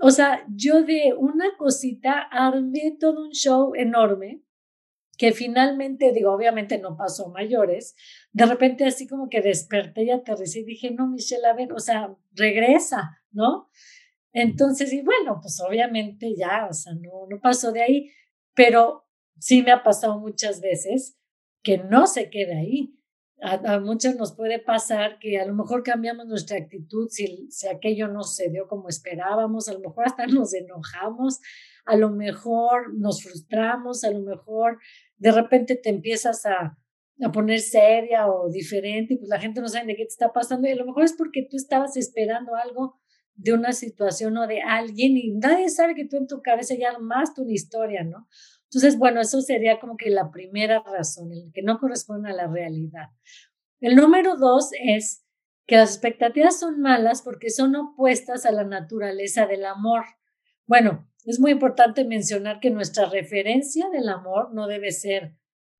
o 0.00 0.10
sea, 0.10 0.44
yo 0.48 0.82
de 0.82 1.14
una 1.16 1.56
cosita 1.56 2.20
armé 2.20 2.96
todo 2.98 3.24
un 3.24 3.30
show 3.30 3.74
enorme 3.74 4.42
que 5.16 5.32
finalmente, 5.32 6.12
digo, 6.12 6.32
obviamente 6.32 6.78
no 6.78 6.96
pasó 6.96 7.30
mayores, 7.30 7.96
de 8.32 8.46
repente 8.46 8.84
así 8.84 9.06
como 9.06 9.28
que 9.28 9.40
desperté 9.40 10.04
y 10.04 10.10
aterricé 10.10 10.60
y 10.60 10.64
dije, 10.64 10.90
no, 10.90 11.06
Michelle, 11.06 11.46
a 11.46 11.54
ver, 11.54 11.72
o 11.72 11.78
sea, 11.78 12.14
regresa, 12.32 13.22
¿no? 13.30 13.70
Entonces, 14.32 14.92
y 14.92 15.00
bueno, 15.00 15.38
pues 15.40 15.58
obviamente 15.60 16.34
ya, 16.36 16.66
o 16.68 16.74
sea, 16.74 16.92
no, 16.94 17.26
no 17.30 17.40
pasó 17.40 17.72
de 17.72 17.82
ahí, 17.82 18.10
pero 18.54 19.06
sí 19.38 19.62
me 19.62 19.72
ha 19.72 19.82
pasado 19.82 20.18
muchas 20.18 20.60
veces 20.60 21.18
que 21.62 21.78
no 21.78 22.06
se 22.06 22.28
quede 22.28 22.58
ahí. 22.58 22.98
A, 23.42 23.80
muchos 23.80 24.16
nos 24.16 24.34
puede 24.34 24.58
pasar 24.58 25.18
que 25.18 25.38
a 25.38 25.44
lo 25.44 25.54
mejor 25.54 25.82
cambiamos 25.82 26.26
nuestra 26.26 26.56
actitud 26.56 27.08
si, 27.10 27.46
si 27.50 27.68
aquello 27.68 28.08
no 28.08 28.22
se 28.22 28.48
dio 28.48 28.66
como 28.66 28.88
esperábamos, 28.88 29.68
a 29.68 29.74
lo 29.74 29.80
mejor 29.80 30.06
hasta 30.06 30.26
nos 30.26 30.54
enojamos, 30.54 31.40
a 31.84 31.96
lo 31.96 32.10
mejor 32.10 32.94
nos 32.94 33.22
frustramos, 33.22 34.04
a 34.04 34.10
lo 34.10 34.20
mejor 34.20 34.78
de 35.18 35.32
repente 35.32 35.76
te 35.76 35.90
empiezas 35.90 36.46
a, 36.46 36.78
a 37.22 37.32
poner 37.32 37.60
seria 37.60 38.26
o 38.26 38.48
diferente 38.48 39.14
y 39.14 39.16
pues 39.18 39.28
la 39.28 39.40
gente 39.40 39.60
no 39.60 39.68
sabe 39.68 39.86
de 39.86 39.96
qué 39.96 40.04
te 40.04 40.12
está 40.12 40.32
pasando 40.32 40.66
y 40.66 40.72
a 40.72 40.76
lo 40.76 40.86
mejor 40.86 41.04
es 41.04 41.12
porque 41.12 41.46
tú 41.48 41.56
estabas 41.56 41.96
esperando 41.96 42.54
algo 42.54 42.98
de 43.34 43.52
una 43.52 43.72
situación 43.72 44.36
o 44.38 44.46
de 44.46 44.62
alguien 44.62 45.16
y 45.16 45.32
nadie 45.32 45.68
sabe 45.68 45.94
que 45.94 46.06
tú 46.06 46.16
en 46.16 46.26
tu 46.26 46.40
cabeza 46.40 46.74
ya 46.74 46.90
armaste 46.90 47.42
una 47.42 47.52
historia, 47.52 48.02
¿no? 48.02 48.28
Entonces, 48.76 48.98
bueno, 48.98 49.22
eso 49.22 49.40
sería 49.40 49.80
como 49.80 49.96
que 49.96 50.10
la 50.10 50.30
primera 50.30 50.82
razón, 50.82 51.32
el 51.32 51.50
que 51.54 51.62
no 51.62 51.78
corresponde 51.78 52.28
a 52.28 52.34
la 52.34 52.46
realidad. 52.46 53.08
El 53.80 53.96
número 53.96 54.36
dos 54.36 54.68
es 54.78 55.24
que 55.66 55.76
las 55.76 55.92
expectativas 55.92 56.60
son 56.60 56.82
malas 56.82 57.22
porque 57.22 57.48
son 57.48 57.74
opuestas 57.74 58.44
a 58.44 58.52
la 58.52 58.64
naturaleza 58.64 59.46
del 59.46 59.64
amor. 59.64 60.04
Bueno, 60.66 61.10
es 61.24 61.40
muy 61.40 61.52
importante 61.52 62.04
mencionar 62.04 62.60
que 62.60 62.68
nuestra 62.68 63.06
referencia 63.06 63.88
del 63.88 64.10
amor 64.10 64.52
no 64.52 64.66
debe 64.66 64.90
ser 64.90 65.38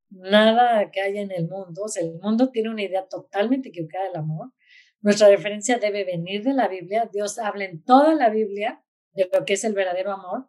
nada 0.08 0.90
que 0.90 1.02
haya 1.02 1.20
en 1.20 1.32
el 1.32 1.48
mundo. 1.50 1.82
O 1.84 1.88
sea, 1.88 2.02
el 2.02 2.14
mundo 2.14 2.48
tiene 2.48 2.70
una 2.70 2.82
idea 2.82 3.06
totalmente 3.08 3.68
equivocada 3.68 4.06
del 4.06 4.16
amor. 4.16 4.54
Nuestra 5.02 5.28
referencia 5.28 5.76
debe 5.76 6.04
venir 6.04 6.44
de 6.44 6.54
la 6.54 6.66
Biblia. 6.66 7.10
Dios 7.12 7.38
habla 7.38 7.66
en 7.66 7.84
toda 7.84 8.14
la 8.14 8.30
Biblia 8.30 8.82
de 9.12 9.28
lo 9.30 9.44
que 9.44 9.52
es 9.52 9.64
el 9.64 9.74
verdadero 9.74 10.12
amor. 10.12 10.48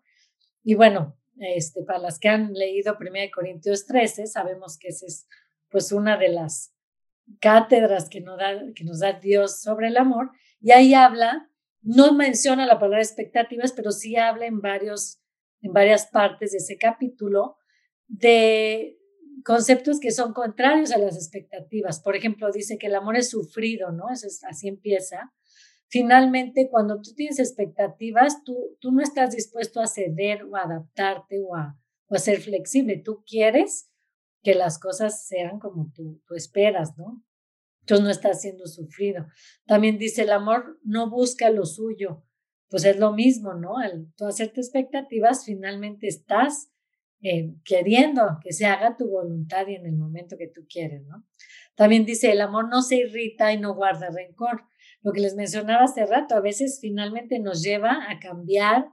Y 0.63 0.75
bueno, 0.75 1.16
este, 1.39 1.83
para 1.83 1.99
las 1.99 2.19
que 2.19 2.29
han 2.29 2.53
leído 2.53 2.97
1 2.99 3.09
Corintios 3.33 3.85
13, 3.85 4.27
sabemos 4.27 4.77
que 4.77 4.89
esa 4.89 5.05
es 5.05 5.27
pues 5.69 5.91
una 5.91 6.17
de 6.17 6.29
las 6.29 6.73
cátedras 7.39 8.09
que 8.09 8.21
nos, 8.21 8.37
da, 8.37 8.53
que 8.73 8.83
nos 8.83 8.99
da 8.99 9.13
Dios 9.13 9.61
sobre 9.61 9.87
el 9.87 9.97
amor. 9.97 10.31
Y 10.59 10.71
ahí 10.71 10.93
habla, 10.93 11.49
no 11.81 12.13
menciona 12.13 12.65
la 12.65 12.79
palabra 12.79 13.01
expectativas, 13.01 13.73
pero 13.73 13.91
sí 13.91 14.15
habla 14.15 14.45
en, 14.45 14.61
varios, 14.61 15.19
en 15.61 15.73
varias 15.73 16.07
partes 16.07 16.51
de 16.51 16.57
ese 16.57 16.77
capítulo 16.77 17.57
de 18.07 18.97
conceptos 19.43 19.99
que 19.99 20.11
son 20.11 20.33
contrarios 20.33 20.91
a 20.91 20.97
las 20.97 21.15
expectativas. 21.15 21.99
Por 21.99 22.15
ejemplo, 22.15 22.51
dice 22.51 22.77
que 22.77 22.87
el 22.87 22.95
amor 22.95 23.17
es 23.17 23.29
sufrido, 23.29 23.91
¿no? 23.91 24.07
así 24.07 24.67
empieza. 24.67 25.33
Finalmente, 25.89 26.69
cuando 26.69 27.01
tú 27.01 27.13
tienes 27.15 27.39
expectativas, 27.39 28.43
tú, 28.43 28.77
tú 28.79 28.91
no 28.91 29.01
estás 29.01 29.31
dispuesto 29.31 29.79
a 29.79 29.87
ceder 29.87 30.43
o 30.43 30.55
a 30.55 30.63
adaptarte 30.63 31.41
o 31.41 31.55
a, 31.55 31.79
o 32.07 32.17
ser 32.17 32.41
flexible. 32.41 32.97
Tú 32.97 33.23
quieres 33.25 33.89
que 34.43 34.53
las 34.55 34.79
cosas 34.79 35.25
sean 35.27 35.59
como 35.59 35.91
tú, 35.93 36.21
tú 36.25 36.35
esperas, 36.35 36.97
¿no? 36.97 37.23
Entonces 37.81 38.03
no 38.03 38.11
estás 38.11 38.41
siendo 38.41 38.67
sufrido. 38.67 39.27
También 39.65 39.97
dice, 39.97 40.23
el 40.23 40.31
amor 40.31 40.77
no 40.83 41.09
busca 41.09 41.49
lo 41.49 41.65
suyo. 41.65 42.23
Pues 42.69 42.83
es 42.83 42.99
lo 42.99 43.13
mismo, 43.13 43.53
¿no? 43.53 43.77
Al 43.77 44.11
tú 44.17 44.25
hacerte 44.25 44.59
expectativas, 44.59 45.45
finalmente 45.45 46.07
estás 46.07 46.69
eh, 47.21 47.55
queriendo 47.63 48.39
que 48.43 48.51
se 48.51 48.65
haga 48.65 48.97
tu 48.97 49.09
voluntad 49.09 49.67
y 49.67 49.75
en 49.75 49.85
el 49.85 49.95
momento 49.95 50.37
que 50.37 50.47
tú 50.47 50.65
quieres, 50.69 51.03
¿no? 51.05 51.25
También 51.75 52.05
dice, 52.05 52.31
el 52.31 52.41
amor 52.41 52.67
no 52.69 52.81
se 52.81 52.97
irrita 52.97 53.53
y 53.53 53.59
no 53.59 53.73
guarda 53.73 54.09
rencor. 54.09 54.63
Lo 55.01 55.11
que 55.13 55.21
les 55.21 55.35
mencionaba 55.35 55.83
hace 55.83 56.05
rato, 56.05 56.35
a 56.35 56.41
veces 56.41 56.79
finalmente 56.81 57.39
nos 57.39 57.61
lleva 57.61 58.09
a 58.09 58.19
cambiar 58.19 58.87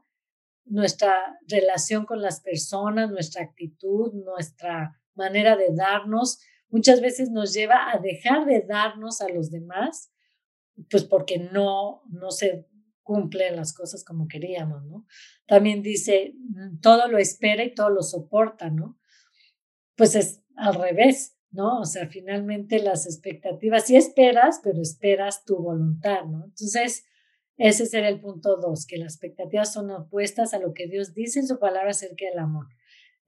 nuestra 0.65 1.13
relación 1.49 2.07
con 2.07 2.23
las 2.23 2.41
personas, 2.41 3.11
nuestra 3.11 3.43
actitud, 3.43 4.13
nuestra 4.13 5.01
manera 5.15 5.57
de 5.57 5.75
darnos. 5.75 6.41
Muchas 6.69 7.01
veces 7.01 7.31
nos 7.31 7.53
lleva 7.53 7.93
a 7.93 7.99
dejar 7.99 8.47
de 8.47 8.63
darnos 8.63 9.21
a 9.21 9.29
los 9.29 9.51
demás, 9.51 10.13
pues 10.91 11.05
porque 11.05 11.39
no, 11.39 12.03
no 12.11 12.31
se 12.31 12.67
cumplen 13.03 13.57
las 13.57 13.73
cosas 13.73 14.03
como 14.03 14.27
queríamos, 14.27 14.85
¿no? 14.87 15.07
También 15.47 15.83
dice, 15.83 16.35
mm, 16.37 16.81
todo 16.81 17.07
lo 17.07 17.19
espera 17.19 17.63
y 17.63 17.75
todo 17.75 17.91
lo 17.91 18.03
soporta, 18.03 18.71
¿no? 18.71 18.99
Pues 19.95 20.17
es 20.17 20.43
al 20.57 20.75
revés, 20.75 21.37
¿no? 21.55 21.81
O 21.81 21.85
sea, 21.85 22.09
finalmente 22.09 22.81
las 22.81 23.07
expectativas, 23.07 23.87
sí 23.87 23.97
esperas, 23.97 24.61
pero 24.63 24.83
esperas 24.83 25.45
tu 25.45 25.57
voluntad, 25.57 26.25
¿no? 26.25 26.45
Entonces, 26.45 27.07
ese 27.57 27.87
será 27.87 28.09
el 28.09 28.21
punto 28.21 28.57
dos, 28.57 28.87
que 28.87 28.99
las 28.99 29.15
expectativas 29.15 29.73
son 29.73 29.91
opuestas 29.93 30.53
a 30.53 30.59
lo 30.59 30.75
que 30.75 30.89
Dios 30.89 31.15
dice 31.15 31.39
en 31.39 31.47
su 31.47 31.61
palabra 31.61 31.91
acerca 31.91 32.27
del 32.27 32.41
amor. 32.41 32.67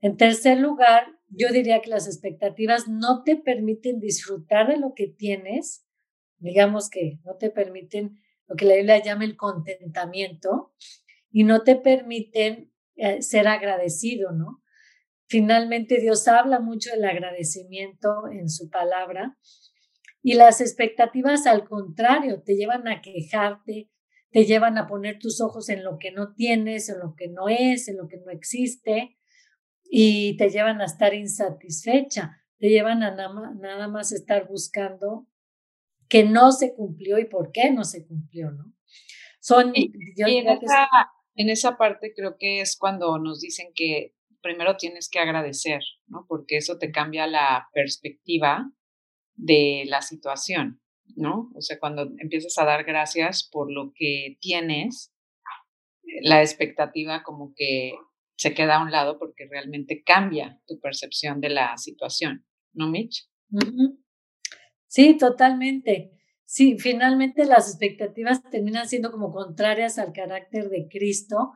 En 0.01 0.17
tercer 0.17 0.59
lugar, 0.59 1.07
yo 1.29 1.47
diría 1.51 1.81
que 1.81 1.89
las 1.89 2.05
expectativas 2.05 2.89
no 2.89 3.23
te 3.23 3.37
permiten 3.37 3.99
disfrutar 3.99 4.67
de 4.67 4.77
lo 4.77 4.93
que 4.93 5.07
tienes, 5.07 5.87
digamos 6.37 6.89
que 6.89 7.19
no 7.23 7.37
te 7.37 7.49
permiten 7.49 8.19
lo 8.47 8.55
que 8.55 8.65
la 8.65 8.75
Biblia 8.75 9.01
llama 9.01 9.23
el 9.23 9.37
contentamiento, 9.37 10.73
y 11.31 11.45
no 11.45 11.63
te 11.63 11.77
permiten 11.77 12.73
eh, 12.95 13.21
ser 13.21 13.47
agradecido, 13.47 14.31
¿no? 14.33 14.61
Finalmente 15.27 15.99
Dios 15.99 16.27
habla 16.27 16.59
mucho 16.59 16.91
del 16.91 17.03
agradecimiento 17.03 18.27
en 18.31 18.49
su 18.49 18.69
palabra 18.69 19.37
y 20.21 20.35
las 20.35 20.61
expectativas 20.61 21.45
al 21.47 21.67
contrario 21.67 22.41
te 22.43 22.55
llevan 22.55 22.87
a 22.87 23.01
quejarte, 23.01 23.89
te 24.31 24.45
llevan 24.45 24.77
a 24.77 24.87
poner 24.87 25.19
tus 25.19 25.41
ojos 25.41 25.69
en 25.69 25.83
lo 25.83 25.97
que 25.99 26.11
no 26.11 26.33
tienes, 26.33 26.89
en 26.89 26.99
lo 26.99 27.13
que 27.15 27.27
no 27.27 27.49
es, 27.49 27.89
en 27.89 27.97
lo 27.97 28.07
que 28.07 28.17
no 28.17 28.31
existe 28.31 29.17
y 29.83 30.37
te 30.37 30.49
llevan 30.49 30.81
a 30.81 30.85
estar 30.85 31.13
insatisfecha, 31.13 32.41
te 32.57 32.69
llevan 32.69 33.03
a 33.03 33.11
nada 33.11 33.87
más 33.87 34.11
estar 34.11 34.47
buscando 34.47 35.27
que 36.07 36.23
no 36.23 36.53
se 36.53 36.73
cumplió 36.73 37.19
y 37.19 37.25
por 37.25 37.51
qué 37.51 37.71
no 37.71 37.83
se 37.83 38.05
cumplió, 38.05 38.51
¿no? 38.51 38.73
Son, 39.39 39.71
y, 39.75 39.91
en, 40.17 40.47
esa, 40.47 40.87
en 41.35 41.49
esa 41.49 41.77
parte 41.77 42.13
creo 42.15 42.37
que 42.37 42.61
es 42.61 42.77
cuando 42.77 43.17
nos 43.19 43.39
dicen 43.39 43.67
que 43.73 44.13
primero 44.41 44.77
tienes 44.77 45.09
que 45.09 45.19
agradecer, 45.19 45.81
¿no? 46.07 46.25
Porque 46.27 46.57
eso 46.57 46.77
te 46.77 46.91
cambia 46.91 47.27
la 47.27 47.67
perspectiva 47.73 48.71
de 49.35 49.83
la 49.87 50.01
situación, 50.01 50.81
¿no? 51.15 51.49
O 51.55 51.61
sea, 51.61 51.79
cuando 51.79 52.09
empiezas 52.19 52.57
a 52.57 52.65
dar 52.65 52.83
gracias 52.83 53.47
por 53.51 53.71
lo 53.71 53.91
que 53.95 54.37
tienes, 54.39 55.13
la 56.21 56.41
expectativa 56.41 57.23
como 57.23 57.53
que 57.55 57.93
se 58.35 58.53
queda 58.53 58.77
a 58.77 58.83
un 58.83 58.91
lado 58.91 59.17
porque 59.19 59.47
realmente 59.49 60.03
cambia 60.03 60.61
tu 60.67 60.79
percepción 60.79 61.41
de 61.41 61.49
la 61.49 61.77
situación, 61.77 62.45
¿no, 62.73 62.87
Mitch? 62.87 63.27
Sí, 64.87 65.17
totalmente. 65.17 66.11
Sí, 66.45 66.77
finalmente 66.79 67.45
las 67.45 67.69
expectativas 67.69 68.41
terminan 68.49 68.87
siendo 68.87 69.11
como 69.11 69.31
contrarias 69.31 69.97
al 69.97 70.13
carácter 70.13 70.69
de 70.69 70.87
Cristo. 70.87 71.51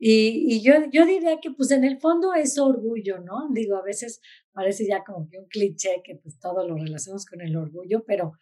Y, 0.00 0.62
yo, 0.62 0.74
yo 0.92 1.04
diría 1.04 1.40
que 1.40 1.50
pues 1.50 1.72
en 1.72 1.82
el 1.82 1.98
fondo 1.98 2.32
es 2.32 2.56
orgullo, 2.58 3.18
¿no? 3.18 3.48
Digo, 3.50 3.76
a 3.76 3.82
veces 3.82 4.20
parece 4.52 4.86
ya 4.86 5.02
como 5.02 5.28
que 5.28 5.38
un 5.38 5.48
cliché 5.48 6.02
que 6.04 6.14
pues 6.14 6.38
todo 6.38 6.66
lo 6.66 6.76
relacionamos 6.76 7.26
con 7.26 7.40
el 7.40 7.56
orgullo, 7.56 8.04
pero, 8.06 8.32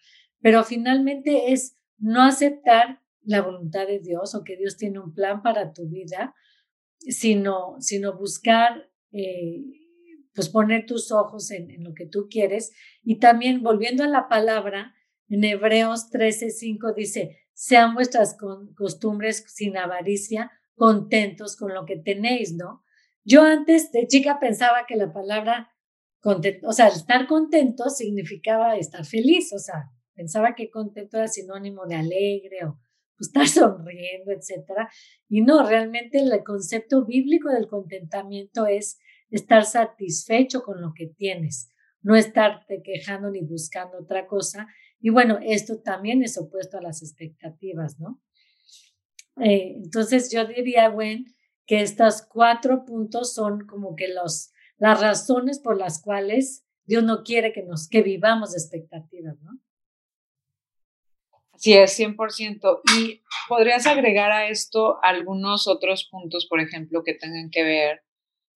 pero 0.41 0.65
finalmente 0.65 1.53
es 1.53 1.79
no 1.99 2.23
aceptar 2.23 3.01
la 3.23 3.41
voluntad 3.41 3.87
de 3.87 4.01
Dios 4.01 4.35
o 4.35 4.45
que 4.45 4.57
Dios 4.57 4.77
tiene 4.77 5.01
un 5.01 5.15
plan 5.15 5.43
para 5.43 5.73
tu 5.73 5.89
vida, 5.89 6.35
sino, 6.99 7.77
sino 7.81 8.17
buscar 8.17 8.91
eh, 9.13 9.65
pues 10.35 10.51
poner 10.51 10.85
tus 10.85 11.11
ojos 11.11 11.51
en, 11.51 11.83
lo 11.83 11.95
que 11.95 12.07
tú 12.07 12.29
quieres. 12.31 12.73
Y 13.03 13.19
también 13.19 13.63
volviendo 13.63 14.05
a 14.05 14.09
la 14.09 14.29
palabra, 14.29 14.95
en 15.29 15.43
Hebreos 15.43 16.11
13:5 16.11 16.95
dice, 16.95 17.39
sean 17.55 17.95
vuestras 17.95 18.37
costumbres 18.77 19.45
sin 19.49 19.79
avaricia, 19.79 20.53
contentos 20.77 21.57
con 21.57 21.75
lo 21.75 21.85
que 21.85 21.97
tenéis, 21.97 22.55
¿no? 22.55 22.85
Yo 23.25 23.43
antes 23.43 23.91
de 23.91 24.07
chica 24.07 24.39
pensaba 24.39 24.87
que 24.87 24.95
la 24.95 25.13
palabra 25.13 25.73
contento, 26.21 26.69
o 26.69 26.73
sea, 26.73 26.89
estar 26.89 27.27
contento 27.27 27.91
significaba 27.91 28.77
estar 28.77 29.05
feliz, 29.05 29.53
o 29.53 29.59
sea, 29.59 29.91
pensaba 30.15 30.55
que 30.55 30.71
contento 30.71 31.17
era 31.17 31.29
sinónimo 31.29 31.87
de 31.87 31.97
alegre 31.97 32.65
o 32.67 32.79
pues, 33.17 33.29
estar 33.29 33.49
sonriendo, 33.49 34.33
etcétera. 34.33 34.91
Y 35.29 35.43
no, 35.43 35.67
realmente 35.67 36.19
el 36.19 36.45
concepto 36.45 37.05
bíblico 37.05 37.51
del 37.51 37.67
contentamiento 37.67 38.67
es 38.67 38.99
estar 39.31 39.65
satisfecho 39.65 40.63
con 40.63 40.81
lo 40.81 40.93
que 40.95 41.09
tienes, 41.09 41.71
no 42.03 42.15
estarte 42.15 42.83
quejando 42.83 43.31
ni 43.31 43.41
buscando 43.41 43.99
otra 43.99 44.27
cosa. 44.27 44.69
Y 45.01 45.11
bueno, 45.11 45.39
esto 45.43 45.81
también 45.81 46.23
es 46.23 46.39
opuesto 46.39 46.79
a 46.79 46.83
las 46.83 47.03
expectativas, 47.03 47.99
¿no? 47.99 48.23
Eh, 49.41 49.75
entonces 49.77 50.33
yo 50.33 50.47
diría, 50.47 50.89
Gwen, 50.89 51.27
que 51.67 51.81
estos 51.81 52.23
cuatro 52.23 52.85
puntos 52.85 53.35
son 53.35 53.67
como 53.67 53.97
que 53.97 54.09
los, 54.09 54.53
las 54.79 55.01
razones 55.01 55.59
por 55.59 55.77
las 55.77 56.01
cuales 56.01 56.65
Dios 56.85 57.03
no 57.03 57.25
quiere 57.25 57.53
que 57.53 57.63
nos 57.63 57.89
que 57.89 58.03
vivamos 58.03 58.55
expectativas, 58.55 59.37
¿no? 59.43 59.59
Así 61.53 61.73
es, 61.73 61.99
100%. 61.99 62.81
Y 62.99 63.23
podrías 63.49 63.87
agregar 63.87 64.31
a 64.31 64.49
esto 64.49 64.99
algunos 65.03 65.67
otros 65.67 66.07
puntos, 66.11 66.47
por 66.47 66.61
ejemplo, 66.61 67.03
que 67.03 67.15
tengan 67.15 67.51
que 67.51 67.65
ver 67.65 68.03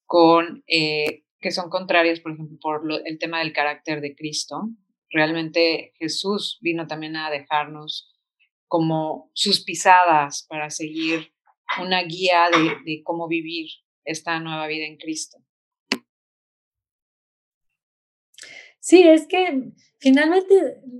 con 0.04 0.62
eh, 0.66 1.24
que 1.40 1.50
son 1.50 1.70
contrarias, 1.70 2.20
por 2.20 2.32
ejemplo, 2.32 2.58
por 2.60 2.82
el 3.04 3.18
tema 3.18 3.38
del 3.38 3.52
carácter 3.52 4.00
de 4.00 4.14
Cristo. 4.14 4.68
Realmente 5.08 5.92
Jesús 5.98 6.58
vino 6.60 6.86
también 6.86 7.16
a 7.16 7.30
dejarnos 7.30 8.09
como 8.70 9.32
sus 9.34 9.64
pisadas 9.64 10.46
para 10.48 10.70
seguir 10.70 11.32
una 11.82 12.04
guía 12.04 12.42
de, 12.84 13.02
cómo 13.02 13.26
vivir 13.26 13.68
esta 14.04 14.38
nueva 14.38 14.68
vida 14.68 14.86
en 14.86 14.96
Cristo. 14.96 15.38
Sí, 18.78 19.02
es 19.02 19.26
que 19.26 19.72
finalmente 19.98 20.54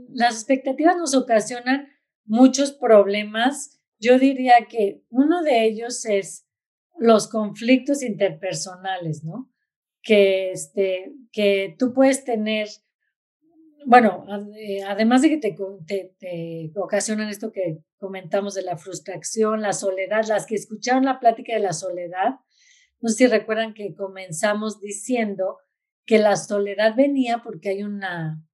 las 0.09 0.35
expectativas 0.35 0.97
nos 0.97 1.15
ocasionan 1.15 1.89
muchos 2.25 2.73
problemas. 2.73 3.81
Yo 4.01 4.19
diría 4.19 4.67
que 4.69 5.05
uno 5.09 5.41
de 5.43 5.65
ellos 5.65 6.05
es 6.07 6.49
los 6.99 7.29
conflictos 7.29 8.03
interpersonales, 8.03 9.23
¿no? 9.23 9.49
Que, 10.03 10.51
este, 10.51 11.13
que 11.31 11.77
tú 11.79 11.95
puedes 11.95 12.25
tener, 12.25 12.67
bueno, 13.87 14.27
eh, 14.57 14.83
además 14.83 15.23
de 15.23 15.31
que 15.31 15.39
te, 15.39 16.73
ocasionan 16.77 17.29
esto 17.29 17.53
que 17.53 17.79
comentamos 17.99 18.55
de 18.55 18.63
la 18.63 18.77
frustración, 18.77 19.63
la 19.63 19.73
soledad, 19.73 20.25
las 20.29 20.47
que 20.47 20.55
escucharon 20.55 21.05
la 21.05 21.21
plática 21.21 21.55
de 21.55 21.61
la 21.61 21.73
soledad, 21.73 22.37
no 23.01 23.09
sé 23.09 23.17
si 23.17 23.27
recuerdan 23.27 23.75
que 23.75 23.95
comenzamos 23.95 24.81
diciendo 24.81 25.59
que 26.05 26.19
la 26.19 26.37
soledad 26.37 26.95
venía 26.95 27.43
porque 27.43 27.71
hay 27.71 27.83
una, 27.83 28.45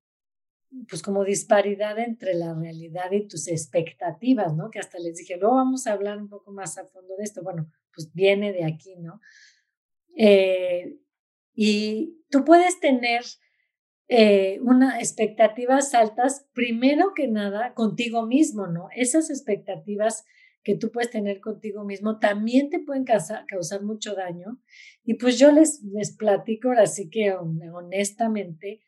pues 0.89 1.03
como 1.03 1.25
disparidad 1.25 1.99
entre 1.99 2.35
la 2.35 2.55
realidad 2.55 3.11
y 3.11 3.27
tus 3.27 3.49
expectativas, 3.49 4.55
¿no? 4.55 4.71
Que 4.71 4.79
hasta 4.79 4.99
les 4.99 5.17
dije, 5.17 5.37
luego 5.37 5.57
vamos 5.57 5.87
a 5.87 5.93
hablar 5.93 6.19
un 6.19 6.29
poco 6.29 6.53
más 6.53 6.79
a 6.79 6.85
fondo 6.87 7.17
de 7.17 7.25
esto. 7.25 7.43
Bueno, 7.43 7.71
pues 7.93 8.13
viene 8.13 8.53
de 8.53 8.65
aquí, 8.65 8.95
¿no? 8.97 9.21
Eh, 10.17 10.99
y 11.55 12.23
tú 12.31 12.45
puedes 12.45 12.79
tener 12.79 13.25
eh, 14.09 14.59
unas 14.63 14.99
expectativas 14.99 15.95
altas, 15.95 16.47
primero 16.53 17.13
que 17.15 17.29
nada, 17.29 17.75
contigo 17.75 18.27
mismo, 18.27 18.67
¿no? 18.67 18.89
Esas 18.95 19.31
expectativas 19.31 20.25
que 20.63 20.77
tú 20.77 20.91
puedes 20.91 21.11
tener 21.11 21.41
contigo 21.41 21.85
mismo 21.85 22.19
también 22.19 22.71
te 22.71 22.81
pueden 22.81 23.05
causar, 23.05 23.47
causar 23.47 23.83
mucho 23.83 24.15
daño. 24.15 24.61
Y 25.05 25.15
pues 25.15 25.39
yo 25.39 25.53
les, 25.53 25.83
les 25.83 26.17
platico 26.17 26.69
ahora 26.69 26.87
sí 26.87 27.09
que 27.09 27.33
honestamente 27.33 28.81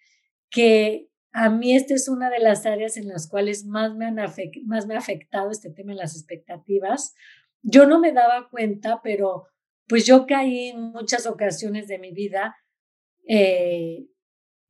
que 0.51 1.09
a 1.33 1.51
mí 1.51 1.77
esta 1.77 1.95
es 1.95 2.09
una 2.09 2.31
de 2.31 2.41
las 2.41 2.67
áreas 2.67 2.97
en 2.97 3.07
las 3.07 3.29
cuales 3.29 3.65
más 3.65 3.95
me, 3.95 4.07
han 4.07 4.17
más 4.65 4.87
me 4.87 4.95
ha 4.95 4.99
afectado 4.99 5.51
este 5.51 5.71
tema 5.71 5.93
de 5.93 5.99
las 5.99 6.17
expectativas, 6.17 7.15
yo 7.63 7.87
no 7.87 8.01
me 8.01 8.13
daba 8.13 8.49
cuenta, 8.51 9.01
pero 9.03 9.47
pues 9.87 10.07
yo 10.07 10.27
caí 10.27 10.69
en 10.69 10.81
muchas 10.81 11.27
ocasiones 11.27 11.87
de 11.87 11.99
mi 11.99 12.13
vida, 12.13 12.57
eh, 13.27 14.07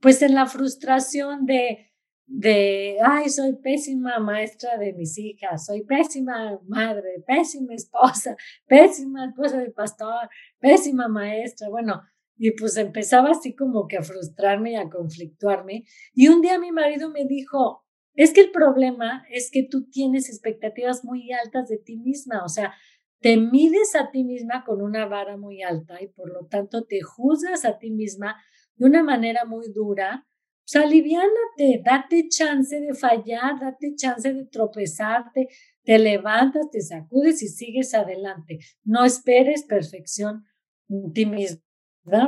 pues 0.01 0.23
en 0.23 0.35
la 0.35 0.47
frustración 0.47 1.47
de, 1.47 1.93
de, 2.27 2.99
ay, 3.03 3.29
soy 3.29 3.57
pésima 3.57 4.19
maestra 4.19 4.77
de 4.79 4.93
mis 4.93 5.19
hijas, 5.19 5.67
soy 5.67 5.83
pésima 5.85 6.61
madre, 6.67 7.25
pésima 7.27 7.75
esposa, 7.75 8.37
pésima 8.67 9.27
esposa 9.27 9.59
del 9.59 9.73
pastor, 9.73 10.29
pésima 10.59 11.09
maestra, 11.09 11.69
bueno, 11.69 12.03
y 12.37 12.53
pues 12.53 12.77
empezaba 12.77 13.31
así 13.31 13.55
como 13.55 13.89
que 13.89 13.97
a 13.97 14.03
frustrarme 14.03 14.73
y 14.73 14.77
a 14.77 14.89
conflictuarme. 14.89 15.85
Y 16.15 16.29
un 16.29 16.41
día 16.41 16.59
mi 16.59 16.71
marido 16.71 17.11
me 17.11 17.25
dijo, 17.25 17.85
es 18.15 18.33
que 18.33 18.43
el 18.43 18.53
problema 18.53 19.25
es 19.31 19.51
que 19.51 19.65
tú 19.69 19.89
tienes 19.91 20.29
expectativas 20.29 21.05
muy 21.05 21.33
altas 21.33 21.69
de 21.69 21.79
ti 21.79 21.97
misma, 21.97 22.45
o 22.45 22.49
sea, 22.49 22.75
te 23.21 23.37
mides 23.37 23.97
a 23.97 24.11
ti 24.11 24.23
misma 24.23 24.65
con 24.65 24.81
una 24.81 25.07
vara 25.07 25.37
muy 25.37 25.63
alta 25.63 26.01
y 26.01 26.07
por 26.07 26.33
lo 26.33 26.47
tanto 26.47 26.85
te 26.85 27.01
juzgas 27.01 27.65
a 27.65 27.79
ti 27.79 27.91
misma 27.91 28.37
de 28.79 28.87
una 28.87 29.03
manera 29.03 29.45
muy 29.45 29.73
dura. 29.73 30.27
Sea, 30.65 30.83
aliviánate, 30.83 31.83
date 31.83 32.29
chance 32.29 32.79
de 32.79 32.95
fallar, 32.95 33.59
date 33.59 33.95
chance 33.97 34.33
de 34.33 34.45
tropezarte, 34.47 35.49
te 35.83 35.99
levantas, 35.99 36.71
te 36.71 36.83
sacudes 36.83 37.43
y 37.43 37.49
sigues 37.49 37.95
adelante. 37.95 38.59
No 38.85 39.05
esperes 39.05 39.65
perfección 39.65 40.45
en 40.89 41.13
ti 41.13 41.25
misma. 41.25 41.63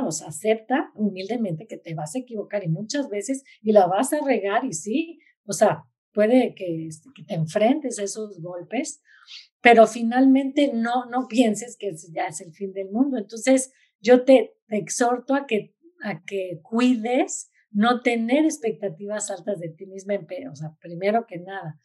O 0.05 0.11
sea, 0.11 0.27
acepta 0.27 0.91
humildemente 0.95 1.67
que 1.67 1.77
te 1.77 1.93
vas 1.93 2.15
a 2.15 2.19
equivocar 2.19 2.63
y 2.63 2.67
muchas 2.67 3.09
veces 3.09 3.43
y 3.61 3.71
la 3.71 3.87
vas 3.87 4.13
a 4.13 4.23
regar 4.23 4.65
y 4.65 4.73
sí, 4.73 5.19
o 5.45 5.53
sea, 5.53 5.85
puede 6.13 6.53
que, 6.55 6.87
este, 6.87 7.09
te 7.27 7.33
enfrentes 7.33 7.99
a 7.99 8.03
esos 8.03 8.41
golpes, 8.41 9.01
pero 9.61 9.87
finalmente 9.87 10.71
no, 10.73 11.05
no 11.05 11.27
pienses 11.27 11.77
que 11.77 11.91
ya 12.13 12.27
es 12.27 12.41
el 12.41 12.53
fin 12.53 12.73
del 12.73 12.89
mundo. 12.89 13.17
Entonces, 13.17 13.71
yo 13.99 14.23
te, 14.23 14.53
exhorto 14.69 15.35
a 15.35 15.45
que, 15.45 15.75
a 16.01 16.23
que 16.23 16.59
cuides 16.63 17.51
no 17.71 18.01
tener 18.01 18.45
expectativas 18.45 19.31
altas 19.31 19.59
de 19.59 19.69
ti 19.69 19.85
misma, 19.85 20.15
o 20.51 20.55
sea, 20.55 20.75
primero 20.81 21.25
que 21.25 21.39
nada. 21.39 21.79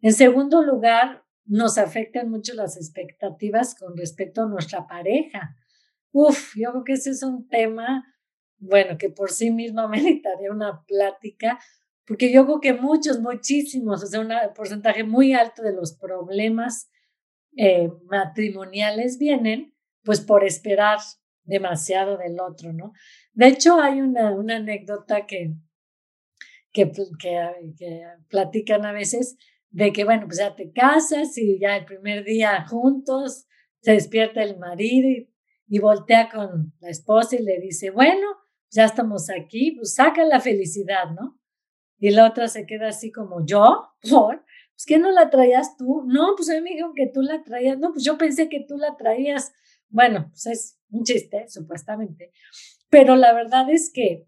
En 0.00 0.12
segundo 0.12 0.62
lugar, 0.62 1.24
nos 1.44 1.78
afectan 1.78 2.30
mucho 2.30 2.54
las 2.54 2.76
expectativas 2.76 3.74
con 3.74 3.96
respecto 3.96 4.42
a 4.42 4.48
nuestra 4.48 4.86
pareja. 4.86 5.56
Uf, 6.12 6.54
yo 6.56 6.70
creo 6.70 6.84
que 6.84 6.92
ese 6.92 7.10
es 7.10 7.22
un 7.22 7.48
tema, 7.48 8.04
bueno, 8.58 8.98
que 8.98 9.08
por 9.08 9.30
sí 9.30 9.50
mismo 9.50 9.88
meritaría 9.88 10.50
una 10.50 10.84
plática, 10.86 11.58
porque 12.06 12.32
yo 12.32 12.44
creo 12.44 12.60
que 12.60 12.74
muchos, 12.74 13.20
muchísimos, 13.20 14.02
o 14.02 14.06
sea, 14.06 14.20
un 14.20 14.32
porcentaje 14.54 15.04
muy 15.04 15.34
alto 15.34 15.62
de 15.62 15.72
los 15.72 15.96
problemas 15.96 16.90
eh, 17.56 17.90
matrimoniales 18.04 19.18
vienen 19.18 19.74
pues 20.04 20.20
por 20.20 20.44
esperar 20.44 20.98
demasiado 21.44 22.16
del 22.16 22.40
otro, 22.40 22.72
¿no? 22.72 22.92
De 23.32 23.48
hecho, 23.48 23.80
hay 23.80 24.00
una, 24.00 24.32
una 24.32 24.56
anécdota 24.56 25.26
que, 25.26 25.54
que, 26.72 26.90
que, 27.18 28.06
platican 28.28 28.84
a 28.86 28.92
veces 28.92 29.36
de 29.70 29.92
que, 29.92 30.04
bueno, 30.04 30.26
pues 30.26 30.38
ya 30.38 30.54
te 30.54 30.72
casas 30.72 31.36
y 31.38 31.58
ya 31.58 31.76
el 31.76 31.84
primer 31.84 32.24
día 32.24 32.66
juntos 32.68 33.46
se 33.80 33.92
despierta 33.92 34.42
el 34.42 34.58
marido 34.58 35.08
y, 35.08 35.30
y 35.66 35.78
voltea 35.78 36.28
con 36.28 36.74
la 36.80 36.90
esposa 36.90 37.36
y 37.36 37.42
le 37.42 37.58
dice, 37.58 37.90
bueno, 37.90 38.26
ya 38.70 38.84
estamos 38.84 39.28
aquí, 39.30 39.72
pues 39.72 39.94
saca 39.94 40.24
la 40.24 40.40
felicidad, 40.40 41.10
¿no? 41.10 41.38
Y 41.98 42.10
la 42.10 42.26
otra 42.26 42.48
se 42.48 42.66
queda 42.66 42.88
así 42.88 43.12
como 43.12 43.46
yo, 43.46 43.94
por, 44.10 44.44
pues 44.82 44.86
que 44.86 44.98
no 44.98 45.12
la 45.12 45.30
traías 45.30 45.76
tú. 45.76 46.02
No, 46.06 46.34
pues 46.36 46.50
a 46.50 46.54
mí 46.54 46.62
me 46.62 46.70
dijeron 46.70 46.94
que 46.96 47.06
tú 47.06 47.22
la 47.22 47.44
traías. 47.44 47.78
No, 47.78 47.92
pues 47.92 48.04
yo 48.04 48.18
pensé 48.18 48.48
que 48.48 48.64
tú 48.66 48.76
la 48.76 48.96
traías. 48.96 49.52
Bueno, 49.92 50.30
pues 50.30 50.46
es 50.46 50.78
un 50.90 51.04
chiste, 51.04 51.44
supuestamente. 51.48 52.32
Pero 52.88 53.14
la 53.14 53.32
verdad 53.34 53.70
es 53.70 53.92
que, 53.92 54.26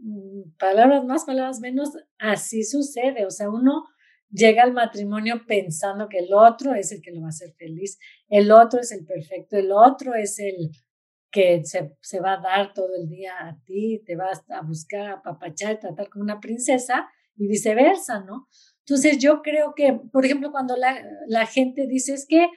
mm, 0.00 0.56
palabras 0.58 1.04
más, 1.04 1.24
palabras 1.24 1.60
menos, 1.60 1.96
así 2.18 2.64
sucede. 2.64 3.24
O 3.24 3.30
sea, 3.30 3.48
uno 3.48 3.84
llega 4.30 4.64
al 4.64 4.72
matrimonio 4.72 5.44
pensando 5.46 6.08
que 6.08 6.18
el 6.18 6.34
otro 6.34 6.74
es 6.74 6.92
el 6.92 7.00
que 7.00 7.12
lo 7.12 7.20
va 7.20 7.28
a 7.28 7.30
hacer 7.30 7.54
feliz, 7.54 7.98
el 8.28 8.50
otro 8.50 8.80
es 8.80 8.92
el 8.92 9.06
perfecto, 9.06 9.56
el 9.56 9.72
otro 9.72 10.14
es 10.14 10.38
el 10.38 10.70
que 11.30 11.64
se, 11.64 11.96
se, 12.00 12.20
va 12.20 12.34
a 12.34 12.40
dar 12.40 12.74
todo 12.74 12.94
el 12.94 13.08
día 13.08 13.32
a 13.40 13.58
ti, 13.64 14.02
te 14.04 14.16
vas 14.16 14.44
a 14.50 14.62
buscar, 14.62 15.10
a 15.10 15.22
papachar, 15.22 15.78
tratar 15.78 16.08
como 16.08 16.24
una 16.24 16.40
princesa 16.40 17.08
y 17.36 17.46
viceversa, 17.46 18.20
¿no? 18.20 18.48
Entonces 18.80 19.18
yo 19.18 19.42
creo 19.42 19.74
que, 19.74 20.00
por 20.12 20.24
ejemplo, 20.24 20.50
cuando 20.50 20.76
la, 20.76 21.02
la 21.26 21.46
gente 21.46 21.86
dice 21.86 22.14
es 22.14 22.26
que 22.26 22.48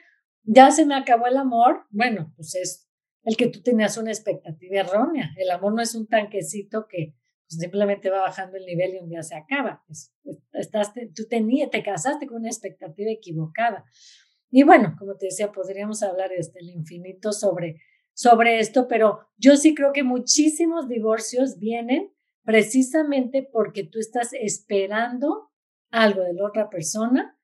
ya 0.42 0.70
se 0.70 0.84
me 0.86 0.94
acabó 0.94 1.26
el 1.26 1.36
amor, 1.36 1.86
bueno, 1.90 2.32
pues 2.36 2.54
es 2.54 2.88
el 3.24 3.36
que 3.36 3.48
tú 3.48 3.62
tenías 3.62 3.96
una 3.96 4.10
expectativa 4.10 4.80
errónea. 4.80 5.30
El 5.36 5.50
amor 5.50 5.74
no 5.74 5.82
es 5.82 5.94
un 5.94 6.08
tanquecito 6.08 6.86
que 6.88 7.14
pues, 7.48 7.60
simplemente 7.60 8.10
va 8.10 8.20
bajando 8.20 8.56
el 8.56 8.66
nivel 8.66 8.94
y 8.94 8.98
un 8.98 9.08
día 9.08 9.22
se 9.22 9.36
acaba. 9.36 9.84
estás, 10.52 10.92
tú 11.14 11.26
tenías, 11.28 11.70
te 11.70 11.82
casaste 11.82 12.26
con 12.26 12.38
una 12.38 12.48
expectativa 12.48 13.10
equivocada. 13.10 13.84
Y 14.50 14.64
bueno, 14.64 14.96
como 14.98 15.16
te 15.16 15.26
decía, 15.26 15.52
podríamos 15.52 16.02
hablar 16.02 16.30
desde 16.30 16.60
el 16.60 16.70
infinito 16.70 17.32
sobre 17.32 17.80
sobre 18.14 18.58
esto, 18.58 18.88
pero 18.88 19.20
yo 19.36 19.56
sí 19.56 19.74
creo 19.74 19.92
que 19.92 20.02
muchísimos 20.02 20.88
divorcios 20.88 21.58
vienen 21.58 22.12
precisamente 22.44 23.48
porque 23.50 23.84
tú 23.84 23.98
estás 23.98 24.32
esperando 24.32 25.50
algo 25.90 26.22
de 26.22 26.34
la 26.34 26.46
otra 26.46 26.68
persona 26.68 27.38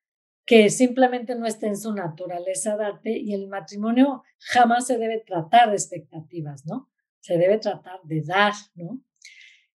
que 0.48 0.70
simplemente 0.70 1.34
no 1.34 1.44
está 1.44 1.66
en 1.66 1.76
su 1.76 1.92
naturaleza 1.92 2.74
darte 2.78 3.18
y 3.18 3.34
el 3.34 3.48
matrimonio 3.48 4.22
jamás 4.38 4.86
se 4.86 4.96
debe 4.96 5.22
tratar 5.26 5.68
de 5.68 5.74
expectativas, 5.74 6.64
¿no? 6.64 6.90
Se 7.20 7.36
debe 7.36 7.58
tratar 7.58 8.00
de 8.04 8.22
dar, 8.22 8.54
¿no? 8.74 8.98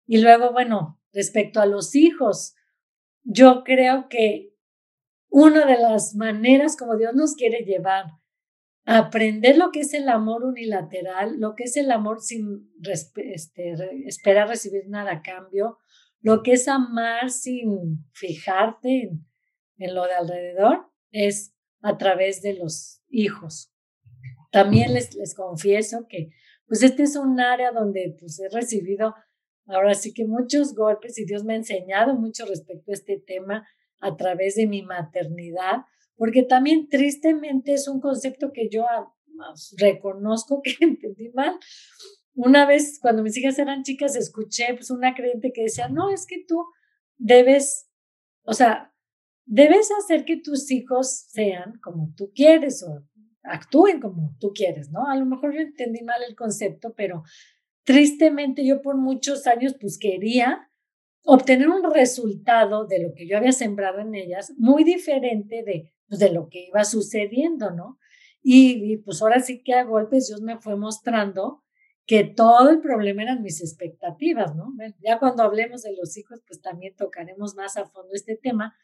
Y 0.07 0.21
luego, 0.21 0.53
bueno, 0.53 1.01
respecto 1.15 1.63
a 1.63 1.67
los 1.67 1.95
hijos, 1.95 2.55
yo 3.23 3.65
creo 3.65 4.11
que 4.11 4.53
una 5.31 5.65
de 5.65 5.79
las 5.79 6.15
maneras 6.15 6.77
como 6.77 6.99
Dios 6.99 7.15
nos 7.15 7.35
quiere 7.35 7.65
llevar 7.65 8.05
aprender 8.85 9.57
lo 9.57 9.71
que 9.71 9.81
es 9.81 9.95
el 9.95 10.07
amor 10.11 10.45
unilateral, 10.45 11.41
lo 11.41 11.55
que 11.55 11.65
es 11.65 11.79
el 11.79 11.91
amor 11.91 12.21
sin 12.21 12.71
este, 12.83 13.75
esperar 14.07 14.49
recibir 14.49 14.87
nada 14.89 15.13
a 15.13 15.23
cambio, 15.23 15.79
lo 16.21 16.43
que 16.43 16.53
es 16.53 16.69
amar 16.69 17.31
sin 17.31 18.05
fijarte 18.13 19.13
en, 19.79 19.95
lo 19.95 20.05
de 20.05 20.13
alrededor, 20.13 20.91
es 21.11 21.55
a 21.81 21.97
través 21.97 22.43
de 22.43 22.55
los 22.55 23.03
hijos. 23.09 23.73
También 24.51 24.95
les, 24.95 25.15
les 25.15 25.35
confieso 25.35 26.07
que 26.09 26.31
pues 26.67 26.83
este 26.83 27.05
es 27.05 27.17
un 27.17 27.41
área 27.41 27.73
donde 27.73 28.15
pues 28.21 28.39
he 28.41 28.49
recibido 28.51 29.15
ahora 29.67 29.95
sí 29.95 30.13
que 30.13 30.27
muchos 30.27 30.75
golpes 30.75 31.19
y 31.19 31.25
Dios 31.25 31.45
me 31.45 31.55
ha 31.55 31.57
enseñado 31.57 32.15
mucho 32.15 32.45
respecto 32.47 32.91
a 32.91 32.95
este 32.95 33.19
tema 33.19 33.67
a 34.01 34.17
través 34.17 34.55
de 34.55 34.67
mi 34.67 34.83
maternidad, 34.83 35.85
porque 36.17 36.43
también 36.43 36.89
tristemente 36.89 37.75
es 37.75 37.89
un 37.89 38.01
concepto 38.01 38.53
que 38.53 38.69
yo 38.69 38.85
reconozco 39.77 40.63
que 40.63 40.75
entendí 40.81 41.31
mal. 41.31 41.59
Una 42.35 42.67
vez 42.67 42.99
cuando 43.01 43.23
mis 43.23 43.37
hijas 43.37 43.59
eran 43.59 43.83
chicas 43.83 44.17
escuché 44.17 44.75
pues 44.75 44.91
una 44.91 45.15
creyente 45.15 45.53
que 45.53 45.63
decía, 45.63 45.89
no, 45.89 46.11
es 46.11 46.27
que 46.27 46.45
tú 46.47 46.65
debes, 47.17 47.89
o 48.45 48.55
sea, 48.55 48.95
debes 49.49 49.89
hacer 49.99 50.25
que 50.25 50.37
tus 50.37 50.71
hijos 50.71 51.25
sean 51.29 51.81
como 51.83 52.13
tú 52.17 52.31
quieres 52.35 52.83
o 52.83 53.03
actúen 53.43 53.99
como 53.99 54.37
tú 54.39 54.53
quieres, 54.55 54.91
¿no? 54.91 55.09
A 55.09 55.17
lo 55.17 55.25
mejor 55.25 55.55
yo 55.55 55.61
entendí 55.61 56.03
mal 56.05 56.23
el 56.29 56.37
concepto, 56.37 56.93
pero 56.95 57.23
tristemente 57.85 58.65
yo 58.67 58.83
por 58.83 58.97
muchos 58.99 59.47
años 59.47 59.75
pues 59.81 59.99
quería 59.99 60.71
obtener 61.23 61.69
un 61.71 61.83
resultado 61.93 62.87
de 62.87 63.03
lo 63.03 63.15
que 63.15 63.27
yo 63.27 63.39
había 63.39 63.53
sembrado 63.53 64.01
en 64.01 64.15
ellas 64.15 64.53
muy 64.59 64.85
diferente 64.85 65.63
de, 65.65 65.93
pues, 66.07 66.21
de 66.21 66.31
lo 66.31 66.49
que 66.49 66.67
iba 66.67 66.85
sucediendo, 66.85 67.71
¿no? 67.71 67.99
Y, 68.43 68.93
y, 68.93 68.97
pues 68.99 69.21
ahora 69.21 69.41
sí 69.41 69.63
que 69.63 69.75
a 69.75 69.85
golpes 69.85 70.29
Dios 70.29 70.43
me 70.43 70.59
fue 70.59 70.77
mostrando 70.77 71.65
que 72.09 72.25
todo 72.25 72.71
el 72.71 72.81
problema 72.81 73.23
eran 73.23 73.43
mis 73.43 73.61
expectativas, 73.61 74.57
¿no? 74.57 74.73
Ya 75.05 75.19
cuando 75.19 75.43
hablemos 75.43 75.83
de 75.83 75.95
los 75.95 76.17
hijos, 76.17 76.41
pues 76.47 76.63
también 76.63 76.97
tocaremos 76.97 77.55
más 77.55 77.77
a 77.77 77.85
fondo 77.85 78.15
este 78.15 78.35
tema. 78.35 78.75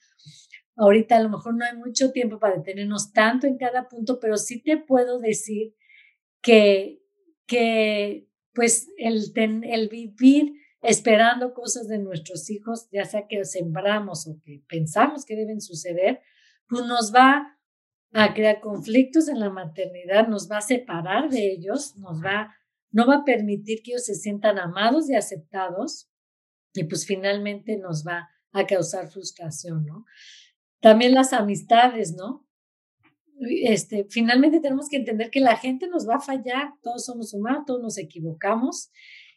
Ahorita 0.77 1.17
a 1.17 1.23
lo 1.23 1.31
mejor 1.31 1.55
no 1.55 1.65
hay 1.65 1.75
mucho 1.75 2.13
tiempo 2.13 2.39
para 2.39 2.57
detenernos 2.57 3.15
tanto 3.15 3.47
en 3.47 3.57
cada 3.57 3.89
punto, 3.89 4.21
pero 4.21 4.37
sí 4.37 4.63
te 4.63 4.77
puedo 4.77 5.21
decir 5.21 5.75
que, 6.43 7.01
que 7.47 8.29
pues 8.53 8.89
el, 8.99 9.33
el 9.35 9.89
vivir 9.89 10.53
esperando 10.83 11.55
cosas 11.55 11.89
de 11.89 11.99
nuestros 11.99 12.51
hijos, 12.51 12.91
ya 12.93 13.07
sea 13.07 13.27
que 13.27 13.47
sembramos 13.47 14.27
o 14.27 14.39
que 14.45 14.63
pensamos 14.69 15.25
que 15.25 15.35
deben 15.35 15.63
suceder, 15.63 16.21
pues 16.69 16.85
nos 16.85 17.15
va 17.15 17.59
a 18.13 18.35
crear 18.35 18.61
conflictos 18.61 19.29
en 19.29 19.41
la 19.41 19.49
maternidad, 19.49 20.29
nos 20.29 20.51
va 20.51 20.59
a 20.59 20.61
separar 20.61 21.31
de 21.31 21.53
ellos, 21.53 21.97
nos 21.97 22.23
va, 22.23 22.55
no 22.95 23.09
va 23.09 23.17
a 23.17 23.25
permitir 23.25 23.83
que 23.83 23.91
ellos 23.91 24.05
se 24.05 24.15
sientan 24.15 24.57
amados 24.57 25.11
y 25.11 25.17
aceptados 25.17 26.09
y 26.73 26.85
pues 26.85 27.05
finalmente 27.05 27.77
nos 27.77 28.07
va 28.07 28.29
a 28.53 28.67
causar 28.67 29.11
frustración, 29.11 29.85
¿no? 29.85 30.05
También 30.81 31.13
las 31.13 31.33
amistades, 31.33 32.15
¿no? 32.15 32.47
Este, 33.41 34.07
finalmente 34.09 34.61
tenemos 34.61 34.89
que 34.89 34.99
entender 34.99 35.31
que 35.31 35.41
la 35.41 35.57
gente 35.57 35.89
nos 35.89 36.09
va 36.09 36.17
a 36.17 36.21
fallar, 36.21 36.75
todos 36.83 37.05
somos 37.05 37.35
humanos, 37.35 37.65
todos 37.67 37.83
nos 37.83 37.99
equivocamos 37.99 38.93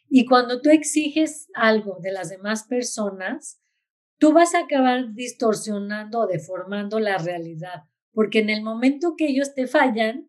y 0.08 0.24
cuando 0.24 0.60
tú 0.60 0.70
exiges 0.70 1.48
algo 1.52 1.98
de 2.00 2.12
las 2.12 2.28
demás 2.28 2.62
personas, 2.62 3.60
tú 4.18 4.32
vas 4.32 4.54
a 4.54 4.60
acabar 4.60 5.14
distorsionando 5.14 6.20
o 6.20 6.26
deformando 6.28 7.00
la 7.00 7.18
realidad, 7.18 7.86
porque 8.12 8.38
en 8.38 8.50
el 8.50 8.62
momento 8.62 9.14
que 9.16 9.26
ellos 9.26 9.52
te 9.52 9.66
fallan, 9.66 10.27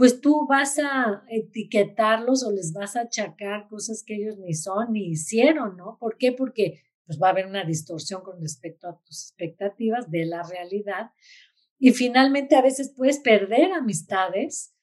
pues 0.00 0.22
tú 0.22 0.46
vas 0.48 0.78
a 0.78 1.24
etiquetarlos 1.28 2.42
o 2.42 2.50
les 2.50 2.72
vas 2.72 2.96
a 2.96 3.02
achacar 3.02 3.68
cosas 3.68 4.02
que 4.02 4.14
ellos 4.14 4.38
ni 4.38 4.54
son 4.54 4.94
ni 4.94 5.10
hicieron, 5.10 5.76
¿no? 5.76 5.98
¿Por 6.00 6.16
qué? 6.16 6.32
Porque 6.32 6.80
pues 7.04 7.20
va 7.22 7.26
a 7.26 7.30
haber 7.32 7.44
una 7.44 7.64
distorsión 7.66 8.22
con 8.22 8.40
respecto 8.40 8.88
a 8.88 8.98
tus 9.04 9.24
expectativas 9.24 10.10
de 10.10 10.24
la 10.24 10.42
realidad. 10.42 11.10
Y 11.78 11.90
finalmente 11.90 12.56
a 12.56 12.62
veces 12.62 12.94
puedes 12.96 13.18
perder 13.18 13.72
amistades 13.72 14.74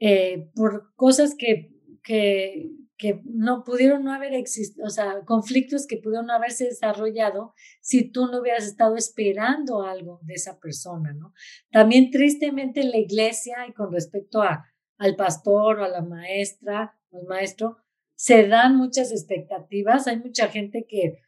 eh, 0.00 0.48
por 0.54 0.94
cosas 0.94 1.34
que, 1.36 1.78
que, 2.02 2.70
que 3.02 3.20
no 3.24 3.64
pudieron 3.64 4.04
no 4.04 4.12
haber 4.12 4.32
existido, 4.32 4.86
o 4.86 4.90
sea, 4.90 5.24
conflictos 5.26 5.88
que 5.88 5.96
pudieron 5.96 6.26
no 6.26 6.34
haberse 6.34 6.66
desarrollado 6.66 7.52
si 7.80 8.12
tú 8.12 8.28
no 8.28 8.40
hubieras 8.40 8.64
estado 8.64 8.94
esperando 8.94 9.82
algo 9.82 10.20
de 10.22 10.34
esa 10.34 10.60
persona, 10.60 11.12
¿no? 11.12 11.34
También 11.72 12.12
tristemente 12.12 12.80
en 12.80 12.92
la 12.92 12.98
iglesia 12.98 13.66
y 13.68 13.72
con 13.72 13.90
respecto 13.90 14.40
a, 14.40 14.64
al 14.98 15.16
pastor 15.16 15.80
o 15.80 15.84
a 15.84 15.88
la 15.88 16.02
maestra 16.02 16.96
al 17.10 17.24
maestro, 17.26 17.78
se 18.14 18.46
dan 18.46 18.76
muchas 18.76 19.10
expectativas. 19.10 20.06
Hay 20.06 20.20
mucha 20.20 20.46
gente 20.46 20.86
que 20.88 21.18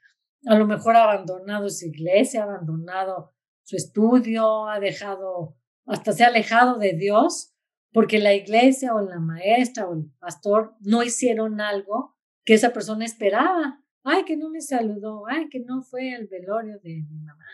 a 0.47 0.55
lo 0.55 0.69
mejor 0.69 0.95
ha 0.95 1.03
abandonado 1.03 1.69
su 1.71 1.87
iglesia, 1.87 2.43
ha 2.43 2.45
abandonado 2.45 3.33
su 3.65 3.75
estudio, 3.75 4.69
ha 4.69 4.79
dejado, 4.79 5.57
hasta 5.87 6.13
se 6.13 6.23
ha 6.23 6.29
alejado 6.29 6.79
de 6.79 6.93
Dios 6.93 7.54
porque 7.95 8.19
la 8.19 8.35
iglesia 8.35 8.93
o 8.93 9.01
la 9.01 9.21
maestra 9.21 9.89
o 9.89 9.95
el 9.95 10.11
pastor 10.19 10.75
no 10.81 11.05
hicieron 11.05 11.61
algo 11.61 12.17
que 12.45 12.55
esa 12.55 12.73
persona 12.73 13.05
esperaba. 13.05 13.85
Ay, 14.03 14.25
que 14.25 14.37
no 14.37 14.51
me 14.51 14.61
saludó, 14.61 15.29
ay, 15.29 15.49
que 15.49 15.61
no 15.61 15.81
fue 15.81 16.13
al 16.13 16.27
velorio 16.27 16.81
de 16.81 17.05
mi 17.09 17.21
mamá, 17.21 17.47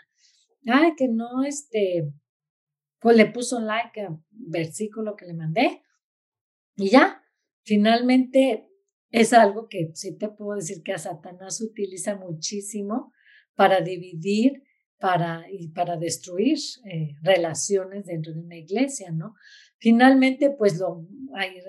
ay, 0.65 0.95
que 0.97 1.07
no, 1.07 1.43
este, 1.43 2.11
pues 2.99 3.15
le 3.15 3.27
puso 3.27 3.59
like 3.59 4.01
al 4.01 4.17
versículo 4.31 5.15
que 5.15 5.27
le 5.27 5.35
mandé. 5.35 5.83
Y 6.75 6.89
ya, 6.89 7.23
finalmente 7.63 8.67
es 9.11 9.33
algo 9.33 9.67
que 9.69 9.91
sí 9.93 10.17
te 10.17 10.27
puedo 10.27 10.55
decir 10.55 10.81
que 10.83 10.93
a 10.93 10.97
Satanás 10.97 11.61
utiliza 11.61 12.15
muchísimo 12.15 13.13
para 13.53 13.81
dividir 13.81 14.63
para, 14.99 15.45
y 15.51 15.69
para 15.69 15.97
destruir 15.97 16.57
eh, 16.85 17.15
relaciones 17.21 18.05
dentro 18.05 18.33
de 18.33 18.39
una 18.39 18.55
iglesia, 18.55 19.11
¿no? 19.11 19.35
Finalmente, 19.81 20.51
pues 20.51 20.77
lo, 20.77 21.07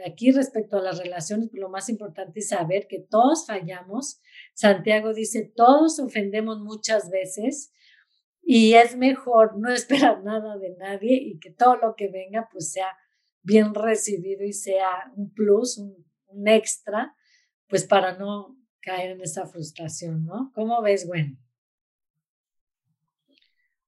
aquí 0.06 0.32
respecto 0.32 0.76
a 0.76 0.82
las 0.82 0.98
relaciones, 0.98 1.48
lo 1.54 1.70
más 1.70 1.88
importante 1.88 2.40
es 2.40 2.48
saber 2.50 2.86
que 2.86 2.98
todos 3.00 3.46
fallamos. 3.46 4.20
Santiago 4.52 5.14
dice, 5.14 5.50
todos 5.56 5.98
ofendemos 5.98 6.60
muchas 6.60 7.10
veces 7.10 7.72
y 8.42 8.74
es 8.74 8.96
mejor 8.96 9.58
no 9.58 9.72
esperar 9.72 10.22
nada 10.24 10.58
de 10.58 10.76
nadie 10.76 11.14
y 11.14 11.38
que 11.38 11.50
todo 11.50 11.76
lo 11.76 11.96
que 11.96 12.08
venga 12.08 12.50
pues 12.52 12.70
sea 12.70 12.94
bien 13.40 13.74
recibido 13.74 14.44
y 14.44 14.52
sea 14.52 15.10
un 15.16 15.32
plus, 15.32 15.78
un, 15.78 16.06
un 16.26 16.48
extra, 16.48 17.16
pues 17.66 17.84
para 17.84 18.18
no 18.18 18.58
caer 18.82 19.12
en 19.12 19.22
esa 19.22 19.46
frustración, 19.46 20.26
¿no? 20.26 20.52
¿Cómo 20.54 20.82
ves, 20.82 21.06
Gwen? 21.06 21.38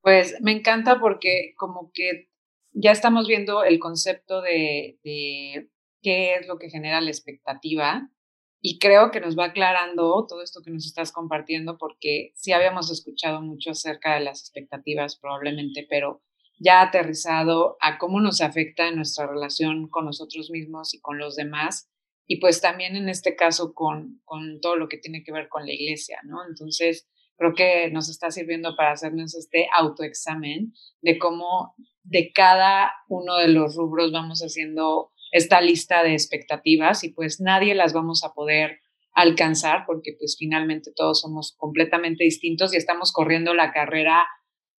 Pues 0.01 0.41
me 0.41 0.53
encanta 0.53 0.99
porque 0.99 1.53
como 1.59 1.93
que 1.93 2.31
ya 2.75 2.91
estamos 2.91 3.27
viendo 3.29 3.65
el 3.65 3.79
concepto 3.79 4.43
de, 4.43 4.99
qué 6.03 6.35
es 6.35 6.47
lo 6.47 6.59
que 6.59 6.69
genera 6.69 7.01
la 7.01 7.11
expectativa 7.11 8.11
y 8.61 8.79
creo 8.79 9.11
que 9.11 9.21
nos 9.21 9.39
va 9.39 9.47
aclarando 9.47 10.27
todo 10.29 10.43
esto 10.43 10.61
que 10.63 10.71
nos 10.71 10.85
estás 10.85 11.13
compartiendo 11.13 11.79
porque 11.79 12.33
sí 12.35 12.53
habíamos 12.53 12.91
escuchado 12.91 13.41
mucho 13.41 13.71
acerca 13.71 14.15
de 14.15 14.21
las 14.21 14.41
expectativas 14.41 15.17
probablemente, 15.17 15.87
pero 15.89 16.23
ya 16.59 16.83
aterrizado 16.83 17.77
a 17.81 17.99
cómo 17.99 18.21
nos 18.21 18.41
afecta 18.41 18.89
en 18.89 18.97
nuestra 18.97 19.27
relación 19.27 19.89
con 19.89 20.05
nosotros 20.05 20.51
mismos 20.51 20.95
y 20.95 21.01
con 21.01 21.19
los 21.19 21.37
demás 21.37 21.91
y 22.27 22.41
pues 22.41 22.61
también 22.61 22.97
en 22.97 23.09
este 23.09 23.37
caso 23.37 23.75
con, 23.75 24.21
con 24.25 24.61
todo 24.61 24.77
lo 24.77 24.89
que 24.89 24.99
tiene 24.99 25.23
que 25.23 25.33
ver 25.33 25.49
con 25.49 25.67
la 25.67 25.73
iglesia, 25.73 26.19
¿no? 26.25 26.39
Entonces, 26.49 27.07
creo 27.37 27.55
que 27.55 27.91
nos 27.91 28.09
está 28.09 28.31
sirviendo 28.31 28.77
para 28.77 28.93
hacernos 28.93 29.35
este 29.35 29.69
autoexamen 29.79 30.73
de 31.03 31.19
cómo 31.19 31.75
de 32.03 32.33
cada 32.33 32.93
uno 33.09 33.37
de 33.37 33.49
los 33.49 33.75
rubros 33.77 34.13
vamos 34.13 34.41
haciendo 34.41 35.11
esta 35.33 35.61
lista 35.61 36.03
de 36.03 36.13
expectativas 36.13 37.03
y 37.03 37.11
pues 37.11 37.41
nadie 37.41 37.75
las 37.75 37.93
vamos 37.93 38.23
a 38.25 38.33
poder 38.35 38.81
alcanzar 39.13 39.85
porque 39.87 40.13
pues 40.19 40.37
finalmente 40.39 40.93
todos 40.95 41.21
somos 41.21 41.55
completamente 41.57 42.25
distintos 42.25 42.75
y 42.75 42.77
estamos 42.77 43.13
corriendo 43.13 43.55
la 43.55 43.73
carrera 43.73 44.25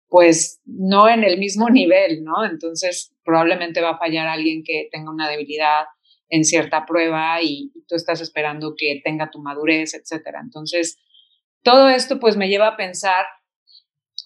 pues 0.09 0.61
no 0.65 1.09
en 1.09 1.25
el 1.25 1.39
mismo 1.39 1.71
nivel, 1.71 2.23
¿no? 2.23 2.45
Entonces 2.45 3.13
probablemente 3.25 3.81
va 3.81 3.91
a 3.91 3.99
fallar 3.99 4.29
alguien 4.29 4.63
que 4.65 4.89
tenga 4.93 5.11
una 5.11 5.29
debilidad 5.29 5.87
en 6.29 6.45
cierta 6.45 6.87
prueba 6.87 7.43
y, 7.43 7.73
tú 7.87 7.97
estás 7.97 8.21
esperando 8.21 8.75
que 8.79 9.01
tenga 9.05 9.31
tu 9.31 9.43
madurez, 9.43 9.95
etcétera. 9.95 10.41
Entonces, 10.43 10.99
todo 11.65 11.89
esto 11.89 12.21
pues 12.21 12.37
me 12.37 12.49
lleva 12.49 12.69
a 12.69 12.77
pensar, 12.77 13.25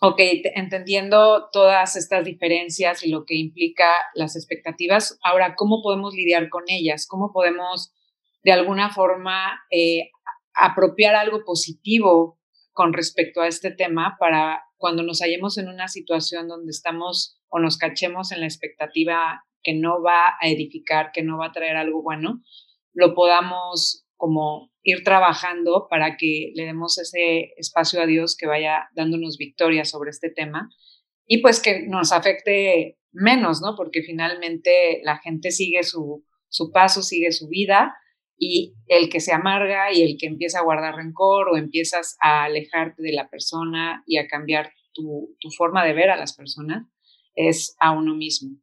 ok, 0.03 0.21
entendiendo 0.55 1.49
todas 1.53 1.97
estas 1.97 2.25
diferencias 2.25 3.05
y 3.05 3.11
lo 3.11 3.25
que 3.25 3.37
implica 3.37 3.89
las 4.15 4.37
expectativas, 4.37 5.19
ahora, 5.23 5.55
¿cómo 5.55 5.81
podemos 5.83 6.15
lidiar 6.15 6.51
con 6.51 6.65
ellas? 6.67 7.07
¿Cómo 7.07 7.33
podemos 7.33 7.95
de 8.43 8.53
alguna 8.53 8.91
forma 8.91 9.61
eh, 9.71 10.11
apropiar 10.53 11.15
algo 11.15 11.45
positivo 11.45 12.39
con 12.73 12.93
respecto 12.93 13.41
a 13.41 13.49
este 13.49 13.71
tema 13.71 14.17
para 14.19 14.65
cuando 14.77 15.03
nos 15.03 15.21
hallemos 15.21 15.59
en 15.59 15.69
una 15.69 15.89
situación 15.89 16.49
donde 16.49 16.71
estamos 16.71 17.41
o 17.49 17.59
nos 17.59 17.79
cachemos 17.79 18.33
en 18.33 18.41
la 18.41 18.47
expectativa 18.47 19.45
que 19.63 19.75
no 19.75 20.03
va 20.03 20.37
a 20.41 20.49
edificar, 20.49 21.11
que 21.13 21.23
no 21.23 21.39
va 21.39 21.47
a 21.47 21.53
traer 21.53 21.77
algo 21.77 22.03
bueno, 22.03 22.43
lo 22.93 23.15
podamos 23.15 24.08
como 24.19 24.71
ir 24.83 25.03
trabajando 25.03 25.87
para 25.89 26.19
que 26.19 26.53
le 26.55 26.65
demos 26.65 26.99
ese 26.99 27.55
espacio 27.57 28.03
a 28.03 28.07
Dios 28.07 28.37
que 28.37 28.47
vaya 28.47 28.91
dándonos 28.95 29.39
victoria 29.39 29.87
sobre 29.87 30.11
este 30.11 30.29
tema 30.29 30.69
y 31.27 31.39
pues 31.39 31.61
que 31.61 31.87
nos 31.87 32.13
afecte 32.13 32.99
menos, 33.13 33.63
¿no? 33.63 33.75
Porque 33.77 34.03
finalmente 34.03 35.01
la 35.05 35.17
gente 35.19 35.51
sigue 35.51 35.83
su, 35.83 36.25
su 36.49 36.71
paso, 36.71 37.03
sigue 37.03 37.33
su 37.33 37.49
vida 37.49 37.95
y 38.39 38.75
el 38.87 39.09
que 39.09 39.21
se 39.21 39.33
amarga 39.33 39.93
y 39.93 40.03
el 40.03 40.17
que 40.19 40.27
empieza 40.27 40.61
a 40.61 40.65
guardar 40.65 40.95
rencor 40.95 41.49
o 41.49 41.57
empiezas 41.57 42.17
a 42.21 42.45
alejarte 42.45 43.03
de 43.03 43.13
la 43.13 43.29
persona 43.29 44.03
y 44.07 44.19
a 44.19 44.29
cambiar 44.29 44.73
tu, 44.93 45.37
forma 45.57 45.85
de 45.85 45.93
ver 45.93 46.11
a 46.11 46.17
las 46.17 46.35
personas 46.35 46.87
es 47.35 47.77
a 47.81 47.93
uno 47.93 48.15
mismo. 48.15 48.57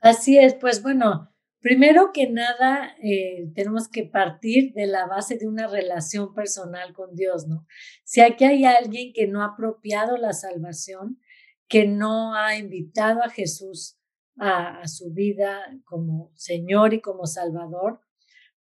Así 0.00 0.38
es, 0.38 0.54
pues 0.54 0.82
bueno, 0.82 1.31
primero 1.62 2.10
que 2.12 2.28
nada 2.28 2.94
eh, 3.02 3.50
tenemos 3.54 3.88
que 3.88 4.02
partir 4.02 4.72
de 4.74 4.86
la 4.86 5.06
base 5.06 5.38
de 5.38 5.46
una 5.46 5.68
relación 5.68 6.34
personal 6.34 6.92
con 6.92 7.14
Dios, 7.14 7.46
¿no? 7.46 7.66
Si 8.04 8.20
aquí 8.20 8.44
hay 8.44 8.64
alguien 8.64 9.12
que 9.14 9.28
no 9.28 9.42
ha 9.42 9.52
apropiado 9.54 10.16
la 10.16 10.32
salvación, 10.32 11.20
que 11.68 11.86
no 11.86 12.34
ha 12.34 12.56
invitado 12.56 13.22
a 13.22 13.30
Jesús 13.30 13.98
a 14.38 14.86
su 14.88 15.12
vida 15.12 15.60
como 15.84 16.32
Señor 16.34 16.94
y 16.94 17.00
como 17.00 17.26
Salvador, 17.26 18.00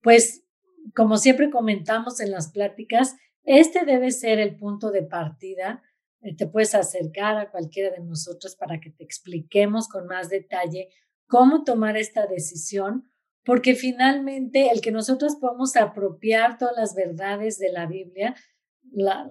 pues 0.03 0.45
como 0.95 1.17
siempre 1.19 1.51
comentamos 1.51 2.21
en 2.21 2.31
las 2.31 2.51
pláticas, 2.51 3.17
este 3.45 3.85
debe 3.85 4.11
ser 4.11 4.39
el 4.39 4.57
punto 4.57 4.91
de 4.91 5.03
partida. 5.03 5.83
Te 6.37 6.47
puedes 6.47 6.75
acercar 6.75 7.37
a 7.37 7.51
cualquiera 7.51 7.95
de 7.95 8.05
nosotros 8.05 8.57
para 8.57 8.81
que 8.81 8.91
te 8.91 9.05
expliquemos 9.05 9.89
con 9.89 10.07
más 10.07 10.29
detalle 10.29 10.89
cómo 11.29 11.63
tomar 11.63 11.97
esta 11.97 12.27
decisión, 12.27 13.09
porque 13.45 13.75
finalmente 13.75 14.71
el 14.71 14.81
que 14.81 14.91
nosotros 14.91 15.37
podamos 15.37 15.77
apropiar 15.77 16.59
todas 16.59 16.77
las 16.77 16.95
verdades 16.95 17.59
de 17.59 17.71
la 17.71 17.87
Biblia, 17.87 18.35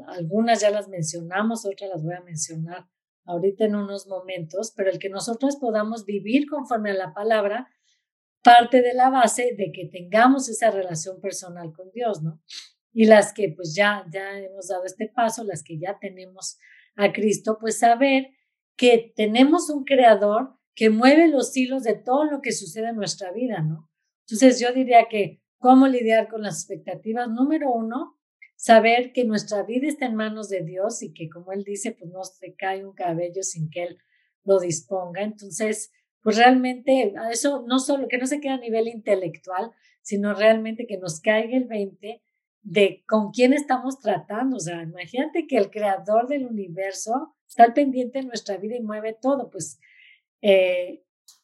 algunas 0.08 0.62
ya 0.62 0.70
las 0.70 0.88
mencionamos, 0.88 1.66
otras 1.66 1.90
las 1.90 2.04
voy 2.04 2.14
a 2.14 2.22
mencionar 2.22 2.88
ahorita 3.26 3.66
en 3.66 3.76
unos 3.76 4.08
momentos, 4.08 4.74
pero 4.76 4.90
el 4.90 5.00
que 5.00 5.10
nosotros 5.10 5.58
podamos 5.58 6.06
vivir 6.06 6.48
conforme 6.48 6.92
a 6.92 6.96
la 6.96 7.14
palabra, 7.14 7.68
parte 8.42 8.82
de 8.82 8.94
la 8.94 9.10
base 9.10 9.56
de 9.58 9.72
que 9.74 9.90
tengamos 9.92 10.48
esa 10.48 10.72
relación 10.72 11.20
personal 11.20 11.74
con 11.74 11.92
Dios, 11.92 12.22
¿no? 12.22 12.42
Y 12.94 13.06
las 13.06 13.34
que 13.34 13.54
pues 13.54 13.76
ya, 13.76 14.06
ya 14.10 14.40
hemos 14.40 14.70
dado 14.70 14.86
este 14.86 15.10
paso, 15.14 15.44
las 15.44 15.64
que 15.64 15.78
ya 15.78 15.98
tenemos 16.00 16.58
a 16.96 17.12
Cristo, 17.12 17.58
pues 17.60 17.80
saber 17.80 18.30
que 18.78 19.12
tenemos 19.16 19.70
un 19.70 19.84
creador 19.84 20.57
que 20.78 20.92
mueve 20.92 21.28
los 21.28 21.58
hilos 21.58 21.84
de 21.84 21.96
todo 21.96 22.26
lo 22.26 22.40
que 22.40 22.52
sucede 22.52 22.90
en 22.90 22.98
nuestra 22.98 23.32
vida, 23.32 23.62
¿no? 23.62 23.90
Entonces 24.28 24.60
yo 24.60 24.72
diría 24.72 25.08
que 25.10 25.42
cómo 25.58 25.88
lidiar 25.88 26.30
con 26.30 26.44
las 26.44 26.60
expectativas. 26.60 27.28
Número 27.28 27.72
uno, 27.72 28.20
saber 28.56 29.12
que 29.12 29.26
nuestra 29.26 29.64
vida 29.64 29.88
está 29.88 30.06
en 30.06 30.14
manos 30.14 30.50
de 30.50 30.62
Dios 30.64 31.02
y 31.02 31.14
que 31.14 31.30
como 31.30 31.52
Él 31.52 31.64
dice, 31.64 31.94
pues 31.94 32.12
no 32.12 32.24
se 32.24 32.54
cae 32.54 32.86
un 32.86 32.94
cabello 32.94 33.42
sin 33.42 33.72
que 33.72 33.86
Él 33.86 33.98
lo 34.44 34.60
disponga. 34.60 35.24
Entonces, 35.24 35.92
pues 36.22 36.38
realmente 36.38 37.12
eso 37.32 37.66
no 37.68 37.80
solo 37.80 38.08
que 38.08 38.20
no 38.20 38.28
se 38.28 38.40
quede 38.40 38.54
a 38.54 38.60
nivel 38.60 38.88
intelectual, 38.88 39.72
sino 40.04 40.36
realmente 40.36 40.86
que 40.86 41.00
nos 41.00 41.22
caiga 41.22 41.58
el 41.58 41.66
20 41.66 42.22
de 42.62 43.04
con 43.08 43.32
quién 43.32 43.54
estamos 43.54 44.00
tratando. 44.00 44.58
O 44.58 44.60
sea, 44.60 44.84
imagínate 44.84 45.48
que 45.48 45.58
el 45.58 45.72
creador 45.72 46.28
del 46.28 46.46
universo 46.46 47.34
está 47.48 47.64
al 47.64 47.74
pendiente 47.74 48.20
de 48.20 48.26
nuestra 48.26 48.58
vida 48.58 48.76
y 48.76 48.84
mueve 48.84 49.18
todo, 49.20 49.50
pues 49.50 49.80
eh, 50.42 51.04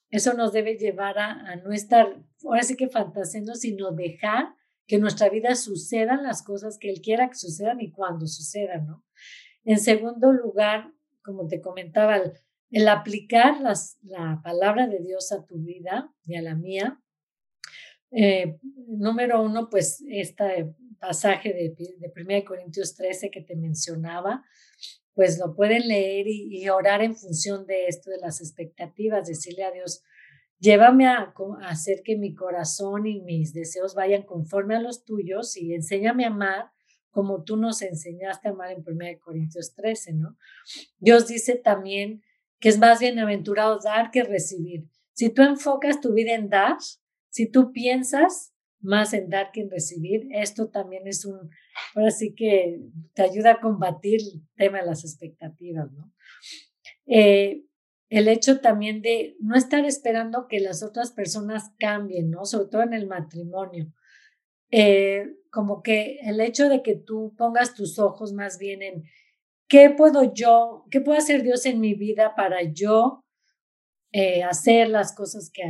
eso 0.10 0.34
nos 0.34 0.54
debe 0.54 0.78
llevar 0.78 1.18
a, 1.18 1.56
no 1.58 1.72
estar, 1.72 2.08
ahora 2.44 2.62
sí 2.62 2.76
que 2.76 2.88
fantaseando, 2.88 3.56
sino 3.56 3.92
dejar 3.92 4.54
que 4.86 4.98
en 4.98 5.02
nuestra 5.02 5.30
vida 5.30 5.56
sucedan 5.56 6.24
las 6.24 6.44
cosas 6.44 6.78
que 6.78 6.90
Él 6.90 7.02
quiera 7.02 7.30
que 7.30 7.36
sucedan 7.36 7.82
y 7.82 7.92
cuando 7.92 8.28
sucedan, 8.28 8.86
¿no? 8.86 9.04
En 9.64 9.80
segundo 9.80 10.32
lugar, 10.32 10.92
como 11.24 11.48
te 11.48 11.62
comentaba, 11.62 12.22
el 12.70 12.88
aplicar 12.88 13.60
la 13.62 14.42
palabra 14.44 14.88
de 14.88 15.00
Dios 15.00 15.32
a 15.32 15.46
tu 15.46 15.58
vida 15.60 16.14
y 16.26 16.36
a 16.36 16.42
la 16.42 16.56
mía. 16.56 17.02
Eh, 18.12 18.60
número 18.88 19.42
uno, 19.42 19.70
pues 19.70 20.04
este 20.08 20.76
pasaje 21.00 21.54
de, 21.54 21.76
de 21.98 22.14
1 22.16 22.46
Corintios 22.46 22.94
13 22.96 23.32
que 23.32 23.42
te 23.42 23.56
mencionaba, 23.56 24.44
pues 25.14 25.40
lo 25.40 25.56
pueden 25.56 25.88
leer 25.88 26.26
y, 26.28 26.68
orar 26.70 27.04
en 27.04 27.16
función 27.16 27.66
de 27.66 27.88
esto, 27.88 28.10
de 28.10 28.18
las 28.18 28.42
expectativas, 28.42 29.28
decirle 29.28 29.64
a 29.64 29.72
Dios, 29.72 30.04
llévame 30.60 31.08
a, 31.08 31.34
a, 31.62 31.70
hacer 31.70 32.02
que 32.04 32.18
mi 32.18 32.34
corazón 32.34 33.06
y 33.06 33.22
mis 33.22 33.54
deseos 33.54 33.96
vayan 33.96 34.24
conforme 34.24 34.76
a 34.76 34.82
los 34.82 35.06
tuyos 35.06 35.56
y 35.58 35.74
enséñame 35.74 36.26
a 36.26 36.30
amar 36.30 36.72
como 37.14 37.44
tú 37.44 37.58
nos 37.58 37.84
enseñaste 37.84 38.48
a 38.48 38.52
amar 38.52 38.72
en 38.72 38.84
1 38.86 39.20
Corintios 39.22 39.76
13, 39.76 40.14
¿no? 40.14 40.36
Dios 40.98 41.28
dice 41.28 41.56
también 41.56 42.24
que 42.60 42.70
es 42.70 42.80
más 42.80 43.00
bienaventurado 43.00 43.80
dar 43.80 44.10
que 44.10 44.24
recibir. 44.24 44.88
Si 45.14 45.30
tú 45.30 45.44
enfocas 45.44 46.02
tu 46.02 46.14
vida 46.14 46.34
en 46.34 46.50
dar, 46.50 46.78
si 47.30 47.50
tú 47.50 47.72
piensas 47.72 48.53
más 48.84 49.14
en 49.14 49.30
dar 49.30 49.52
que 49.52 49.62
en 49.62 49.72
recibir, 49.72 50.28
esto 50.32 50.70
también 50.70 51.08
es 51.08 51.26
un, 51.26 51.50
ahora 51.96 52.12
sí 52.12 52.36
que 52.36 52.82
te 53.14 53.24
ayuda 53.24 53.54
a 53.54 53.62
combatir 53.62 54.22
el 54.22 54.44
tema 54.56 54.80
de 54.80 54.86
las 54.86 55.04
expectativas, 55.04 55.92
¿no? 55.92 56.14
Eh, 57.06 57.64
el 58.10 58.28
hecho 58.28 58.60
también 58.60 59.02
de 59.02 59.36
no 59.40 59.56
estar 59.56 59.84
esperando 59.86 60.48
que 60.48 60.60
las 60.60 60.84
otras 60.84 61.12
personas 61.12 61.72
cambien, 61.80 62.30
¿no? 62.30 62.46
Sobre 62.46 62.70
todo 62.70 62.84
en 62.84 62.94
el 62.94 63.08
matrimonio. 63.08 63.92
Eh, 64.70 65.36
como 65.50 65.82
que 65.82 66.20
el 66.22 66.40
hecho 66.40 66.70
de 66.70 66.84
que 66.84 66.96
tú 66.96 67.34
pongas 67.38 67.74
tus 67.74 67.98
ojos 68.00 68.34
más 68.34 68.58
bien 68.58 68.82
en 68.82 69.04
¿qué 69.68 69.90
puedo 69.90 70.34
yo, 70.34 70.86
qué 70.92 71.02
puede 71.02 71.20
hacer 71.20 71.42
Dios 71.42 71.66
en 71.66 71.80
mi 71.80 71.96
vida 71.96 72.36
para 72.36 72.62
yo 72.62 73.24
eh, 74.12 74.44
hacer 74.44 74.90
las 74.90 75.16
cosas 75.16 75.50
que 75.52 75.64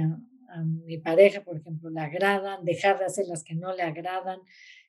a, 0.53 0.63
mi 0.63 0.97
pareja, 0.97 1.43
por 1.43 1.57
ejemplo, 1.57 1.89
le 1.89 2.01
agradan, 2.01 2.63
dejar 2.63 2.99
de 2.99 3.05
hacer 3.05 3.27
las 3.27 3.43
que 3.43 3.55
no 3.55 3.73
le 3.73 3.83
agradan? 3.83 4.39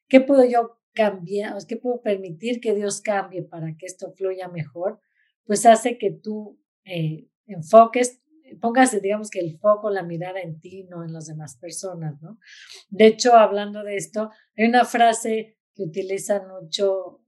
¿Qué 0.08 0.20
puedo 0.20 0.44
yo 0.44 0.78
cambiar? 0.92 1.56
¿Qué 1.66 1.76
puedo 1.76 2.02
permitir 2.02 2.60
que 2.60 2.74
Dios 2.74 3.00
cambie 3.00 3.42
para 3.42 3.76
que 3.76 3.86
esto 3.86 4.12
fluya 4.12 4.48
mejor? 4.48 5.00
Pues 5.44 5.66
hace 5.66 5.98
que 5.98 6.10
tú 6.10 6.60
eh, 6.84 7.28
enfoques, 7.46 8.22
pongas, 8.60 9.00
digamos 9.00 9.30
que 9.30 9.40
el 9.40 9.58
foco, 9.58 9.90
la 9.90 10.02
mirada 10.02 10.40
en 10.40 10.60
ti, 10.60 10.84
no 10.84 11.04
en 11.04 11.12
las 11.12 11.26
demás 11.26 11.56
personas, 11.58 12.20
¿no? 12.22 12.38
De 12.88 13.06
hecho, 13.06 13.34
hablando 13.34 13.82
de 13.82 13.96
esto, 13.96 14.30
hay 14.56 14.66
una 14.66 14.84
frase 14.84 15.58
que 15.74 15.82
utilizan 15.82 16.48
mucho 16.48 17.20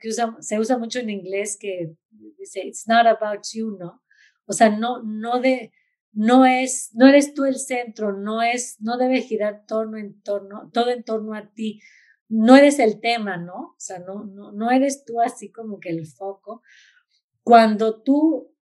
que 0.00 0.10
se 0.40 0.58
usa 0.58 0.78
mucho 0.78 0.98
en 0.98 1.10
inglés 1.10 1.56
que 1.60 1.94
dice, 2.10 2.66
it's 2.66 2.88
not 2.88 3.06
about 3.06 3.44
you, 3.52 3.76
¿no? 3.78 4.02
O 4.46 4.52
sea, 4.52 4.68
no, 4.70 5.02
no 5.02 5.40
de, 5.40 5.72
no 6.12 6.46
es, 6.46 6.90
no 6.94 7.06
eres 7.06 7.34
tú 7.34 7.44
el 7.44 7.56
centro, 7.58 8.12
no 8.12 8.42
es, 8.42 8.76
no 8.80 8.96
debe 8.96 9.22
girar 9.22 9.64
torno 9.66 9.98
en 9.98 10.20
torno, 10.22 10.70
todo 10.72 10.90
en 10.90 11.04
torno 11.04 11.34
a 11.34 11.52
ti. 11.52 11.80
No 12.28 12.56
eres 12.56 12.78
el 12.78 13.00
tema, 13.00 13.36
¿no? 13.36 13.54
O 13.54 13.76
sea, 13.78 14.00
no, 14.00 14.24
no, 14.24 14.52
no 14.52 14.70
eres 14.70 15.04
tú 15.04 15.20
así 15.20 15.50
como 15.50 15.80
que 15.80 15.90
el 15.90 16.06
foco. 16.06 16.62
Cuando 17.42 18.02
tú 18.02 18.54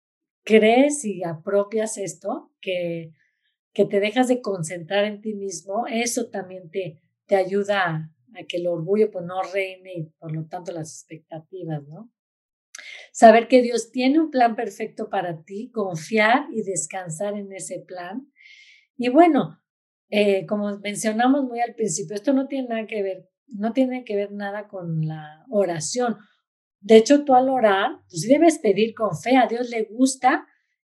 crees 0.43 1.03
y 1.03 1.23
apropias 1.23 1.97
esto, 1.97 2.53
que, 2.61 3.11
que 3.73 3.85
te 3.85 3.99
dejas 3.99 4.27
de 4.27 4.41
concentrar 4.41 5.03
en 5.05 5.21
ti 5.21 5.33
mismo, 5.33 5.85
eso 5.87 6.29
también 6.29 6.69
te, 6.69 7.01
te 7.25 7.35
ayuda 7.35 7.85
a, 7.85 8.43
que 8.47 8.57
el 8.57 8.67
orgullo 8.67 9.11
pues 9.11 9.25
no 9.25 9.41
reine 9.41 9.93
y 9.93 10.03
por 10.19 10.31
lo 10.31 10.45
tanto 10.45 10.71
las 10.71 10.93
expectativas, 10.93 11.83
¿no? 11.87 12.11
Saber 13.17 13.47
que 13.47 13.63
Dios 13.63 13.89
tiene 13.91 14.19
un 14.19 14.29
plan 14.29 14.55
perfecto 14.55 15.09
para 15.09 15.41
ti, 15.41 15.71
confiar 15.71 16.45
y 16.53 16.61
descansar 16.61 17.35
en 17.35 17.51
ese 17.51 17.79
plan. 17.79 18.31
Y 18.95 19.09
bueno, 19.09 19.59
eh, 20.11 20.45
como 20.45 20.77
mencionamos 20.77 21.43
muy 21.43 21.59
al 21.59 21.73
principio, 21.73 22.13
esto 22.13 22.31
no 22.33 22.47
tiene 22.47 22.67
nada 22.67 22.85
que 22.85 23.01
ver, 23.01 23.27
no 23.47 23.73
tiene 23.73 24.03
que 24.03 24.15
ver 24.15 24.33
nada 24.33 24.67
con 24.67 25.07
la 25.07 25.43
oración. 25.49 26.17
De 26.79 26.97
hecho, 26.97 27.25
tú 27.25 27.33
al 27.33 27.49
orar, 27.49 28.03
pues 28.07 28.27
debes 28.27 28.59
pedir 28.59 28.93
con 28.93 29.17
fe. 29.17 29.35
A 29.35 29.47
Dios 29.47 29.71
le 29.71 29.85
gusta 29.85 30.45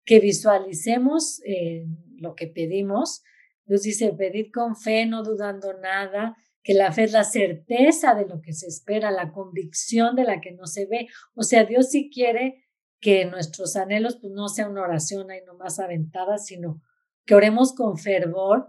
que 0.06 0.22
visualicemos 0.22 1.42
eh, 1.46 1.86
lo 2.16 2.36
que 2.36 2.48
pedimos. 2.48 3.22
Dios 3.66 3.82
dice, 3.82 4.14
pedir 4.14 4.50
con 4.50 4.78
fe, 4.78 5.06
no 5.06 5.24
dudando 5.24 5.74
nada, 5.74 6.38
que 6.64 6.74
la 6.74 6.92
fe 6.92 7.04
es 7.04 7.12
la 7.12 7.26
certeza 7.26 8.16
de 8.16 8.26
lo 8.26 8.42
que 8.42 8.54
se 8.54 8.68
espera, 8.68 9.12
la 9.12 9.32
convicción 9.32 10.16
de 10.16 10.24
la 10.24 10.40
que 10.40 10.54
no 10.54 10.66
se 10.66 10.86
ve. 10.86 11.08
O 11.36 11.44
sea, 11.44 11.66
Dios 11.66 11.90
sí 11.90 12.10
quiere 12.12 12.64
que 13.00 13.26
nuestros 13.26 13.76
anhelos 13.76 14.18
pues, 14.20 14.32
no 14.32 14.48
sea 14.48 14.70
una 14.70 14.82
oración 14.82 15.30
ahí 15.30 15.42
nomás 15.46 15.80
aventada, 15.80 16.38
sino 16.38 16.82
que 17.26 17.36
oremos 17.36 17.74
con 17.74 17.98
fervor, 17.98 18.68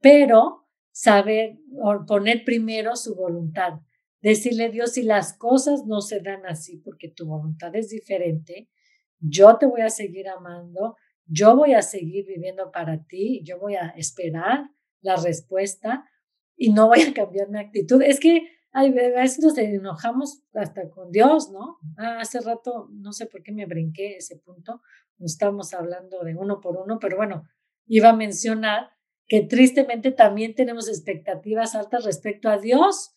pero 0.00 0.66
saber 0.90 1.58
poner 2.06 2.44
primero 2.44 2.96
su 2.96 3.14
voluntad. 3.14 3.80
Decirle, 4.22 4.70
Dios, 4.70 4.92
si 4.92 5.02
las 5.02 5.36
cosas 5.36 5.84
no 5.86 6.00
se 6.00 6.20
dan 6.20 6.46
así 6.46 6.78
porque 6.78 7.08
tu 7.10 7.26
voluntad 7.26 7.76
es 7.76 7.90
diferente, 7.90 8.70
yo 9.18 9.58
te 9.58 9.66
voy 9.66 9.82
a 9.82 9.90
seguir 9.90 10.28
amando, 10.28 10.96
yo 11.26 11.56
voy 11.56 11.74
a 11.74 11.82
seguir 11.82 12.24
viviendo 12.26 12.70
para 12.70 13.04
ti, 13.04 13.42
yo 13.44 13.58
voy 13.58 13.74
a 13.74 13.88
esperar 13.96 14.70
la 15.02 15.16
respuesta, 15.16 16.08
y 16.56 16.72
no 16.72 16.88
voy 16.88 17.02
a 17.02 17.14
cambiar 17.14 17.48
mi 17.48 17.58
actitud. 17.58 18.02
Es 18.02 18.20
que 18.20 18.48
a 18.72 18.82
veces 18.82 19.38
nos 19.40 19.56
enojamos 19.56 20.42
hasta 20.52 20.90
con 20.90 21.10
Dios, 21.12 21.50
¿no? 21.52 21.78
Ah, 21.96 22.18
hace 22.20 22.40
rato, 22.40 22.88
no 22.92 23.12
sé 23.12 23.26
por 23.26 23.42
qué 23.42 23.52
me 23.52 23.66
brinqué 23.66 24.16
ese 24.16 24.36
punto, 24.36 24.80
no 25.18 25.26
estamos 25.26 25.72
hablando 25.74 26.24
de 26.24 26.34
uno 26.34 26.60
por 26.60 26.76
uno, 26.76 26.98
pero 27.00 27.16
bueno, 27.16 27.44
iba 27.86 28.10
a 28.10 28.16
mencionar 28.16 28.90
que 29.28 29.42
tristemente 29.42 30.10
también 30.10 30.54
tenemos 30.54 30.88
expectativas 30.88 31.74
altas 31.74 32.04
respecto 32.04 32.48
a 32.48 32.58
Dios. 32.58 33.14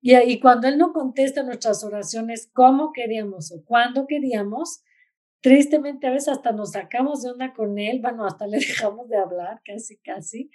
Y, 0.00 0.14
y 0.14 0.40
cuando 0.40 0.68
Él 0.68 0.76
no 0.76 0.92
contesta 0.92 1.42
nuestras 1.42 1.82
oraciones 1.84 2.50
como 2.52 2.92
queríamos 2.92 3.50
o 3.50 3.64
cuando 3.64 4.06
queríamos, 4.06 4.82
tristemente 5.40 6.06
a 6.06 6.10
veces 6.10 6.28
hasta 6.28 6.52
nos 6.52 6.72
sacamos 6.72 7.22
de 7.22 7.30
onda 7.30 7.52
con 7.54 7.78
Él, 7.78 8.00
bueno, 8.00 8.26
hasta 8.26 8.46
le 8.46 8.58
dejamos 8.58 9.08
de 9.08 9.16
hablar, 9.16 9.60
casi, 9.64 9.98
casi, 9.98 10.50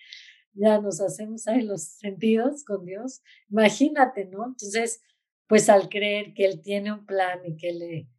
ya 0.58 0.80
nos 0.82 1.02
hacemos 1.02 1.48
ahí 1.48 1.62
los 1.62 1.84
sentidos 1.84 2.64
con 2.64 2.86
Dios. 2.86 3.22
Imagínate, 3.50 4.26
¿no? 4.26 4.46
Entonces, 4.46 5.02
pues 5.48 5.70
al 5.70 5.90
creer 5.90 6.34
que 6.34 6.46
Él 6.46 6.62
tiene 6.62 6.92
un 6.92 7.06
plan 7.06 7.40
y 7.46 7.56
que 7.56 7.72
le 7.74 8.10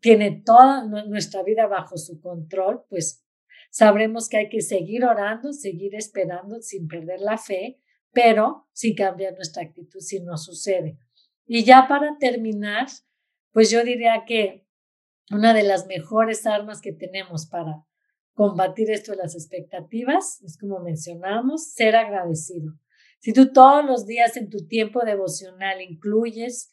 tiene 0.00 0.42
toda 0.44 0.84
nuestra 0.84 1.42
vida 1.42 1.66
bajo 1.66 1.96
su 1.96 2.20
control, 2.20 2.84
pues 2.88 3.24
sabremos 3.70 4.28
que 4.28 4.36
hay 4.36 4.48
que 4.48 4.60
seguir 4.60 5.04
orando, 5.04 5.52
seguir 5.52 5.94
esperando 5.94 6.60
sin 6.60 6.86
perder 6.86 7.20
la 7.20 7.38
fe, 7.38 7.80
pero 8.12 8.68
sin 8.72 8.94
cambiar 8.94 9.34
nuestra 9.34 9.62
actitud 9.62 10.00
si 10.00 10.20
no 10.20 10.36
sucede. 10.36 10.98
Y 11.46 11.64
ya 11.64 11.86
para 11.88 12.18
terminar, 12.18 12.86
pues 13.52 13.70
yo 13.70 13.82
diría 13.82 14.24
que 14.26 14.66
una 15.30 15.54
de 15.54 15.62
las 15.62 15.86
mejores 15.86 16.46
armas 16.46 16.80
que 16.80 16.92
tenemos 16.92 17.46
para 17.46 17.84
combatir 18.34 18.90
esto 18.90 19.12
de 19.12 19.18
las 19.18 19.34
expectativas 19.34 20.40
es 20.42 20.56
como 20.58 20.80
mencionamos, 20.80 21.72
ser 21.72 21.96
agradecido. 21.96 22.74
Si 23.20 23.32
tú 23.32 23.52
todos 23.52 23.84
los 23.84 24.06
días 24.06 24.36
en 24.36 24.48
tu 24.48 24.66
tiempo 24.66 25.04
devocional 25.04 25.82
incluyes 25.82 26.72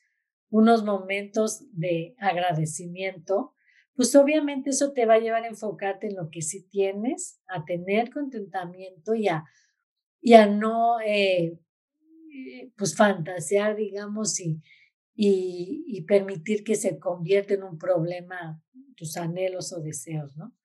unos 0.49 0.83
momentos 0.83 1.65
de 1.73 2.15
agradecimiento, 2.19 3.53
pues 3.95 4.15
obviamente 4.15 4.69
eso 4.69 4.93
te 4.93 5.05
va 5.05 5.15
a 5.15 5.19
llevar 5.19 5.43
a 5.43 5.47
enfocarte 5.47 6.07
en 6.07 6.15
lo 6.15 6.29
que 6.29 6.41
sí 6.41 6.67
tienes, 6.69 7.41
a 7.47 7.65
tener 7.65 8.11
contentamiento 8.11 9.15
y 9.15 9.27
a, 9.27 9.43
y 10.21 10.33
a 10.35 10.45
no, 10.45 11.01
eh, 11.01 11.59
pues 12.77 12.95
fantasear, 12.95 13.75
digamos, 13.75 14.39
y, 14.39 14.61
y, 15.15 15.83
y, 15.87 16.03
permitir 16.03 16.63
que 16.63 16.75
se 16.75 16.99
convierta 16.99 17.55
en 17.55 17.63
un 17.63 17.79
problema 17.79 18.61
tus 18.95 19.17
anhelos 19.17 19.73
o 19.73 19.81
deseos, 19.81 20.37
¿no? 20.37 20.55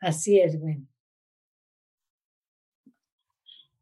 Así 0.00 0.40
es, 0.40 0.60
bueno 0.60 0.86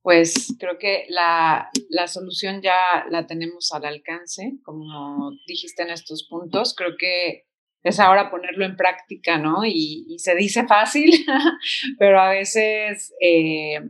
pues 0.07 0.55
creo 0.61 0.79
que 0.79 1.05
la, 1.09 1.69
la, 1.89 2.07
solución 2.07 2.63
ya 2.63 3.05
la 3.11 3.27
tenemos 3.27 3.73
al 3.73 3.87
alcance, 3.87 4.53
como 4.63 5.33
dijiste 5.49 5.83
en 5.83 5.91
estos 5.91 6.29
puntos. 6.31 6.77
Creo 6.77 6.97
que 6.97 7.47
es 7.83 7.99
ahora 7.99 8.31
ponerlo 8.31 8.65
en 8.65 8.77
práctica, 8.77 9.37
¿no? 9.37 9.65
Y, 9.65 10.17
se 10.21 10.37
dice 10.37 10.65
fácil, 10.65 11.11
pero 11.99 12.21
a 12.21 12.31
veces 12.31 13.15
eh, 13.21 13.81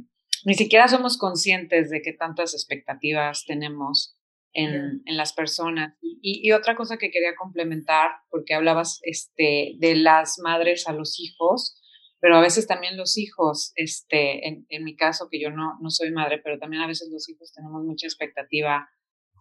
ni 0.46 0.54
siquiera 0.54 0.88
somos 0.88 1.18
conscientes 1.18 1.90
de 1.90 2.00
que 2.00 2.14
tantas 2.14 2.54
expectativas 2.54 3.44
tenemos 3.44 4.16
en, 4.54 5.02
en 5.04 5.16
las 5.18 5.34
personas. 5.34 5.98
Y, 6.00 6.48
y, 6.48 6.52
otra 6.52 6.76
cosa 6.76 6.96
que 6.96 7.10
quería 7.10 7.34
complementar, 7.36 8.12
porque 8.30 8.54
hablabas 8.54 9.00
este, 9.02 9.74
de 9.80 9.96
las 9.96 10.38
madres 10.38 10.88
a 10.88 10.94
los 10.94 11.20
hijos, 11.20 11.78
pero 12.20 12.36
a 12.36 12.40
veces 12.40 12.66
también 12.66 12.96
los 12.96 13.18
hijos, 13.18 13.72
este, 13.76 14.48
en, 14.48 14.66
en 14.68 14.84
mi 14.84 14.96
caso, 14.96 15.28
que 15.30 15.40
yo 15.40 15.50
no, 15.50 15.78
no 15.80 15.90
soy 15.90 16.10
madre, 16.10 16.40
pero 16.42 16.58
también 16.58 16.82
a 16.82 16.86
veces 16.86 17.08
los 17.12 17.28
hijos 17.28 17.52
tenemos 17.52 17.84
mucha 17.84 18.06
expectativa 18.06 18.88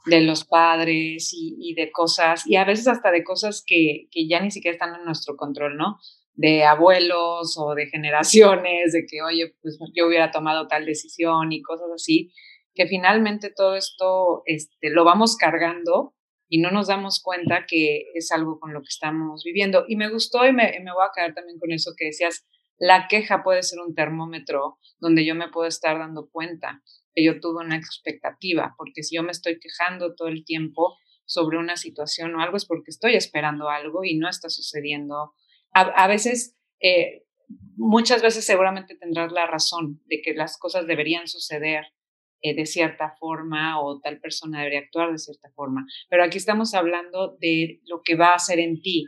de 0.05 0.21
los 0.21 0.45
padres 0.45 1.33
y, 1.33 1.57
y 1.59 1.73
de 1.73 1.91
cosas, 1.91 2.45
y 2.45 2.57
a 2.57 2.65
veces 2.65 2.87
hasta 2.87 3.11
de 3.11 3.23
cosas 3.23 3.63
que, 3.65 4.07
que 4.11 4.27
ya 4.27 4.39
ni 4.39 4.51
siquiera 4.51 4.75
están 4.75 4.93
en 4.95 5.05
nuestro 5.05 5.35
control, 5.35 5.77
¿no? 5.77 5.97
De 6.33 6.63
abuelos 6.63 7.55
o 7.57 7.73
de 7.73 7.87
generaciones, 7.87 8.91
de 8.91 9.05
que, 9.09 9.21
oye, 9.21 9.55
pues 9.61 9.79
yo 9.95 10.07
hubiera 10.07 10.31
tomado 10.31 10.67
tal 10.67 10.85
decisión 10.85 11.51
y 11.51 11.61
cosas 11.61 11.87
así, 11.93 12.31
que 12.75 12.87
finalmente 12.87 13.51
todo 13.55 13.75
esto 13.75 14.43
este, 14.45 14.89
lo 14.89 15.05
vamos 15.05 15.37
cargando 15.37 16.13
y 16.47 16.59
no 16.59 16.71
nos 16.71 16.87
damos 16.87 17.21
cuenta 17.23 17.65
que 17.67 18.11
es 18.13 18.31
algo 18.31 18.59
con 18.59 18.73
lo 18.73 18.81
que 18.81 18.89
estamos 18.89 19.43
viviendo. 19.43 19.85
Y 19.87 19.95
me 19.95 20.11
gustó 20.11 20.45
y 20.45 20.51
me, 20.51 20.79
me 20.83 20.93
voy 20.93 21.03
a 21.03 21.11
quedar 21.15 21.33
también 21.33 21.57
con 21.57 21.71
eso 21.71 21.93
que 21.97 22.05
decías, 22.05 22.45
la 22.77 23.07
queja 23.07 23.43
puede 23.43 23.63
ser 23.63 23.79
un 23.79 23.95
termómetro 23.95 24.77
donde 24.99 25.25
yo 25.25 25.35
me 25.35 25.49
puedo 25.49 25.67
estar 25.67 25.97
dando 25.97 26.29
cuenta 26.29 26.81
que 27.13 27.23
yo 27.23 27.39
tuve 27.39 27.63
una 27.63 27.77
expectativa, 27.77 28.75
porque 28.77 29.03
si 29.03 29.15
yo 29.15 29.23
me 29.23 29.31
estoy 29.31 29.59
quejando 29.59 30.15
todo 30.15 30.27
el 30.27 30.43
tiempo 30.43 30.97
sobre 31.25 31.57
una 31.57 31.77
situación 31.77 32.35
o 32.35 32.41
algo 32.41 32.57
es 32.57 32.65
porque 32.65 32.91
estoy 32.91 33.15
esperando 33.15 33.69
algo 33.69 34.03
y 34.03 34.17
no 34.17 34.29
está 34.29 34.49
sucediendo. 34.49 35.33
A, 35.71 36.07
veces, 36.07 36.55
eh, 36.79 37.23
muchas 37.75 38.21
veces 38.21 38.45
seguramente 38.45 38.95
tendrás 38.95 39.31
la 39.31 39.45
razón 39.45 40.01
de 40.05 40.21
que 40.21 40.33
las 40.33 40.57
cosas 40.57 40.87
deberían 40.87 41.27
suceder 41.27 41.85
eh, 42.41 42.55
de 42.55 42.65
cierta 42.65 43.15
forma 43.19 43.81
o 43.81 43.99
tal 43.99 44.19
persona 44.19 44.59
debería 44.59 44.79
actuar 44.79 45.11
de 45.11 45.17
cierta 45.17 45.49
forma, 45.53 45.85
pero 46.09 46.23
aquí 46.23 46.37
estamos 46.37 46.73
hablando 46.73 47.35
de 47.41 47.81
lo 47.85 48.01
que 48.03 48.15
va 48.15 48.29
a 48.29 48.35
hacer 48.35 48.59
en 48.59 48.81
ti, 48.81 49.05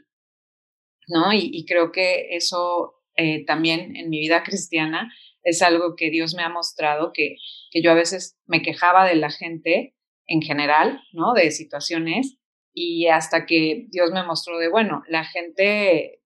¿no? 1.08 1.32
y 1.32 1.66
creo 1.66 1.92
que 1.94 2.36
eso 2.36 2.97
eh, 3.18 3.46
también 3.46 3.96
en 3.96 4.10
mi 4.10 4.20
vida 4.20 4.44
cristiana 4.44 5.12
es 5.44 5.62
algo 5.62 5.96
que 5.96 6.10
Dios 6.10 6.36
me 6.36 6.44
ha 6.44 6.50
mostrado, 6.50 7.12
que, 7.14 7.38
que 7.72 7.82
yo 7.82 7.92
a 7.92 7.96
veces 7.96 8.38
me 8.46 8.62
quejaba 8.62 9.06
de 9.06 9.16
la 9.16 9.30
gente 9.30 9.96
en 10.28 10.42
general, 10.42 11.02
¿no? 11.14 11.34
De 11.34 11.52
situaciones, 11.52 12.38
y 12.74 13.08
hasta 13.08 13.46
que 13.46 13.88
Dios 13.90 14.12
me 14.12 14.24
mostró 14.24 14.60
de, 14.60 14.70
bueno, 14.70 15.04
la 15.08 15.24
gente 15.24 16.22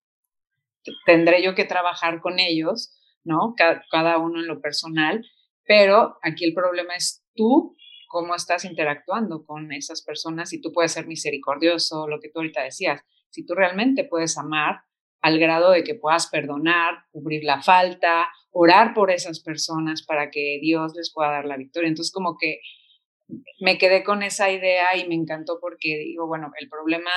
tendré 1.05 1.41
yo 1.41 1.55
que 1.55 1.65
trabajar 1.65 2.19
con 2.19 2.39
ellos, 2.39 2.97
¿no? 3.23 3.53
Cada, 3.55 3.83
cada 3.89 4.17
uno 4.17 4.41
en 4.41 4.47
lo 4.47 4.59
personal, 4.59 5.25
pero 5.65 6.17
aquí 6.23 6.43
el 6.43 6.53
problema 6.53 6.95
es 6.95 7.23
tú 7.35 7.75
cómo 8.09 8.35
estás 8.35 8.65
interactuando 8.65 9.45
con 9.45 9.71
esas 9.71 10.01
personas, 10.01 10.49
si 10.49 10.59
tú 10.59 10.73
puedes 10.73 10.91
ser 10.91 11.07
misericordioso, 11.07 12.07
lo 12.07 12.19
que 12.19 12.29
tú 12.29 12.39
ahorita 12.39 12.61
decías, 12.61 13.01
si 13.29 13.45
tú 13.45 13.53
realmente 13.53 14.03
puedes 14.03 14.37
amar 14.37 14.81
al 15.21 15.39
grado 15.39 15.71
de 15.71 15.83
que 15.83 15.95
puedas 15.95 16.27
perdonar, 16.27 17.05
cubrir 17.11 17.43
la 17.43 17.61
falta, 17.61 18.27
orar 18.51 18.93
por 18.93 19.11
esas 19.11 19.41
personas 19.41 20.03
para 20.03 20.29
que 20.31 20.59
Dios 20.61 20.93
les 20.95 21.11
pueda 21.13 21.31
dar 21.31 21.45
la 21.45 21.57
victoria. 21.57 21.87
Entonces, 21.87 22.11
como 22.11 22.37
que 22.39 22.59
me 23.59 23.77
quedé 23.77 24.03
con 24.03 24.23
esa 24.23 24.51
idea 24.51 24.95
y 24.97 25.07
me 25.07 25.15
encantó 25.15 25.59
porque 25.61 25.97
digo, 25.99 26.27
bueno, 26.27 26.51
el 26.59 26.69
problema 26.69 27.11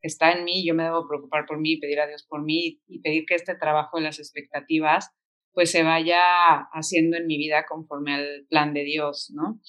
está 0.00 0.32
en 0.32 0.44
mí, 0.44 0.66
yo 0.66 0.74
me 0.74 0.84
debo 0.84 1.06
preocupar 1.06 1.46
por 1.46 1.58
mí, 1.58 1.76
pedir 1.76 2.00
a 2.00 2.06
Dios 2.06 2.24
por 2.28 2.42
mí 2.42 2.80
y 2.86 3.00
pedir 3.00 3.24
que 3.26 3.34
este 3.34 3.54
trabajo 3.54 3.98
de 3.98 4.04
las 4.04 4.18
expectativas 4.18 5.10
pues 5.52 5.72
se 5.72 5.82
vaya 5.82 6.68
haciendo 6.72 7.16
en 7.16 7.26
mi 7.26 7.36
vida 7.36 7.66
conforme 7.66 8.14
al 8.14 8.46
plan 8.48 8.74
de 8.74 8.84
Dios, 8.84 9.32
¿no? 9.34 9.60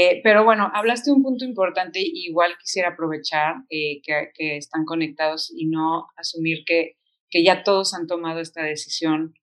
Eh, 0.00 0.20
pero 0.22 0.44
bueno, 0.44 0.70
hablaste 0.74 1.10
de 1.10 1.16
un 1.16 1.24
punto 1.24 1.44
importante, 1.44 1.98
igual 2.00 2.52
quisiera 2.60 2.90
aprovechar 2.90 3.56
eh, 3.68 4.00
que, 4.04 4.56
están 4.56 4.84
conectados 4.84 5.52
y 5.52 5.66
no 5.66 6.06
asumir 6.16 6.58
que, 6.64 6.98
que 7.28 7.42
ya 7.42 7.64
todos 7.64 7.94
han 7.94 8.06
tomado 8.06 8.38
esta 8.38 8.62
decisión 8.62 9.34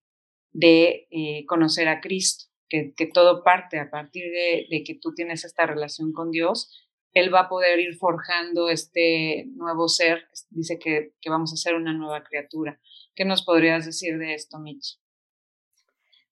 de 0.52 1.08
eh, 1.10 1.44
conocer 1.44 1.88
a 1.88 2.00
Cristo, 2.00 2.46
que, 2.70 2.94
que, 2.96 3.04
todo 3.04 3.44
parte 3.44 3.78
a 3.78 3.90
partir 3.90 4.24
de, 4.32 4.66
de, 4.70 4.82
que 4.82 4.94
tú 4.94 5.12
tienes 5.14 5.44
esta 5.44 5.66
relación 5.66 6.14
con 6.14 6.30
Dios, 6.30 6.88
Él 7.12 7.34
va 7.34 7.40
a 7.40 7.48
poder 7.50 7.78
ir 7.78 7.94
forjando 7.96 8.70
este 8.70 9.44
nuevo 9.56 9.88
ser, 9.88 10.26
dice 10.48 10.78
que, 10.78 11.12
vamos 11.28 11.52
a 11.52 11.56
ser 11.56 11.74
una 11.74 11.92
nueva 11.92 12.24
criatura. 12.24 12.80
¿Qué 13.14 13.26
nos 13.26 13.44
podrías 13.44 13.84
decir 13.84 14.16
de 14.16 14.32
esto, 14.32 14.58
Mitch? 14.58 14.98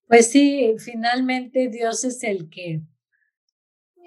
Pues 0.08 0.30
sí, 0.30 0.76
finalmente 0.78 1.68
Dios 1.68 2.04
es 2.04 2.24
el 2.24 2.48
que 2.48 2.80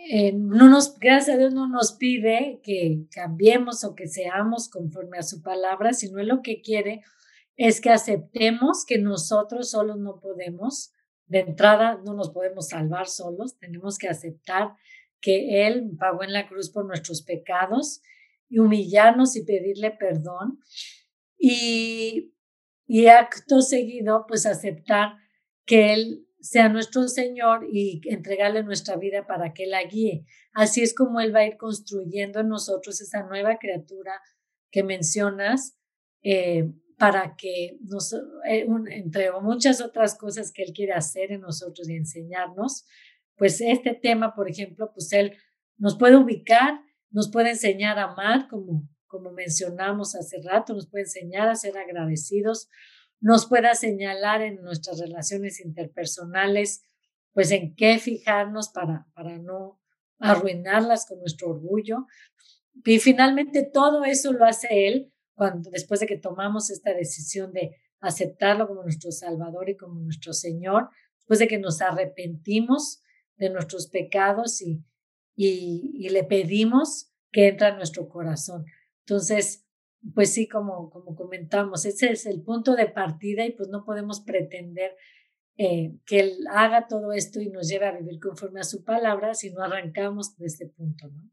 eh, 0.10 0.32
no 0.34 0.70
nos, 0.70 0.98
gracias 1.00 1.36
a 1.36 1.40
Dios 1.40 1.54
no 1.54 1.68
nos 1.68 1.94
pide 1.94 2.62
que 2.64 3.08
cambiemos 3.12 3.84
o 3.84 3.96
que 3.96 4.08
seamos 4.08 4.70
conforme 4.70 5.18
a 5.18 5.24
su 5.24 5.42
palabra, 5.42 5.94
sino 5.94 6.22
lo 6.24 6.42
que 6.42 6.62
quiere 6.62 7.02
es 7.56 7.82
que 7.82 7.90
aceptemos 7.90 8.86
que 8.86 9.00
nosotros 9.00 9.72
solos 9.72 9.98
no 9.98 10.20
podemos, 10.20 10.94
de 11.26 11.40
entrada 11.40 12.00
no 12.06 12.14
nos 12.14 12.30
podemos 12.30 12.68
salvar 12.70 13.08
solos, 13.08 13.58
tenemos 13.58 13.98
que 13.98 14.08
aceptar 14.08 14.76
que 15.20 15.66
Él 15.66 15.90
pagó 16.00 16.24
en 16.24 16.32
la 16.32 16.48
cruz 16.48 16.70
por 16.70 16.86
nuestros 16.86 17.24
pecados 17.24 18.02
y 18.50 18.60
humillarnos 18.60 19.36
y 19.36 19.44
pedirle 19.44 19.92
perdón 19.92 20.60
y, 21.40 22.36
y 22.86 23.08
acto 23.08 23.62
seguido 23.62 24.26
pues 24.28 24.46
aceptar 24.46 25.16
que 25.66 25.94
Él 25.94 26.27
sea 26.48 26.70
nuestro 26.70 27.08
Señor 27.08 27.68
y 27.70 28.02
entregarle 28.06 28.64
nuestra 28.64 28.96
vida 28.96 29.28
para 29.28 29.54
que 29.54 29.68
la 29.68 29.84
guíe. 29.84 30.26
Así 30.54 30.82
es 30.82 30.96
como 30.96 31.20
Él 31.20 31.36
va 31.36 31.40
a 31.40 31.46
ir 31.46 31.58
construyendo 31.58 32.40
en 32.40 32.48
nosotros 32.48 33.02
esa 33.02 33.24
nueva 33.24 33.58
criatura 33.58 34.14
que 34.72 34.84
mencionas, 34.84 35.78
eh, 36.24 36.72
para 36.98 37.36
que 37.36 37.78
nos, 37.82 38.14
eh, 38.14 38.66
entre 38.90 39.32
muchas 39.42 39.82
otras 39.82 40.18
cosas 40.18 40.52
que 40.52 40.64
Él 40.64 40.74
quiere 40.74 40.94
hacer 40.94 41.32
en 41.32 41.42
nosotros 41.42 41.88
y 41.90 41.96
enseñarnos, 41.96 42.86
pues 43.36 43.62
este 43.62 43.94
tema, 43.94 44.34
por 44.34 44.50
ejemplo, 44.50 44.92
pues 44.94 45.12
Él 45.14 45.38
nos 45.78 45.98
puede 45.98 46.16
ubicar, 46.16 46.80
nos 47.12 47.30
puede 47.30 47.52
enseñar 47.52 48.00
a 48.00 48.06
amar, 48.06 48.48
como, 48.48 48.90
como 49.06 49.32
mencionamos 49.32 50.16
hace 50.16 50.42
rato, 50.42 50.74
nos 50.74 50.90
puede 50.90 51.04
enseñar 51.04 51.50
a 51.50 51.56
ser 51.56 51.78
agradecidos, 51.78 52.70
nos 53.20 53.48
pueda 53.48 53.76
señalar 53.76 54.42
en 54.42 54.62
nuestras 54.62 55.00
relaciones 55.00 55.60
interpersonales 55.60 56.82
pues 57.38 57.52
en 57.52 57.76
qué 57.76 58.00
fijarnos 58.00 58.70
para, 58.70 59.06
para 59.14 59.38
no 59.38 59.80
arruinarlas 60.18 61.06
con 61.06 61.20
nuestro 61.20 61.52
orgullo. 61.52 62.08
Y 62.84 62.98
finalmente 62.98 63.70
todo 63.72 64.06
eso 64.06 64.34
lo 64.34 64.44
hace 64.44 64.88
Él 64.88 65.14
cuando 65.36 65.70
después 65.70 66.00
de 66.00 66.08
que 66.08 66.18
tomamos 66.18 66.72
esta 66.72 66.96
decisión 66.96 67.54
de 67.54 67.76
aceptarlo 68.00 68.68
como 68.68 68.82
nuestro 68.82 69.12
Salvador 69.12 69.70
y 69.70 69.78
como 69.78 70.00
nuestro 70.02 70.34
Señor, 70.34 70.90
después 71.18 71.38
de 71.38 71.48
que 71.48 71.60
nos 71.60 71.80
arrepentimos 71.80 73.04
de 73.36 73.52
nuestros 73.52 73.88
pecados 73.88 74.60
y, 74.64 74.84
y, 75.36 76.10
le 76.10 76.24
pedimos 76.24 77.14
que 77.32 77.50
entre 77.50 77.68
a 77.68 77.76
nuestro 77.76 78.10
corazón. 78.10 78.66
Entonces, 79.06 79.67
pues 80.14 80.34
sí, 80.34 80.48
como, 80.48 80.90
como 80.90 81.16
comentamos, 81.16 81.86
ese 81.86 82.12
es 82.12 82.26
el 82.26 82.42
punto 82.42 82.76
de 82.76 82.88
partida 82.88 83.46
y 83.46 83.52
pues 83.52 83.70
no 83.70 83.84
podemos 83.84 84.22
pretender 84.22 84.96
eh, 85.58 85.94
que 86.06 86.20
Él 86.20 86.38
haga 86.52 86.88
todo 86.88 87.14
esto 87.14 87.42
y 87.42 87.50
nos 87.50 87.68
lleve 87.68 87.88
a 87.88 87.98
vivir 87.98 88.20
conforme 88.20 88.60
a 88.60 88.64
su 88.64 88.84
palabra 88.84 89.34
si 89.34 89.52
no 89.52 89.64
arrancamos 89.64 90.38
de 90.38 90.46
este 90.46 90.68
punto, 90.68 91.08
¿no? 91.08 91.32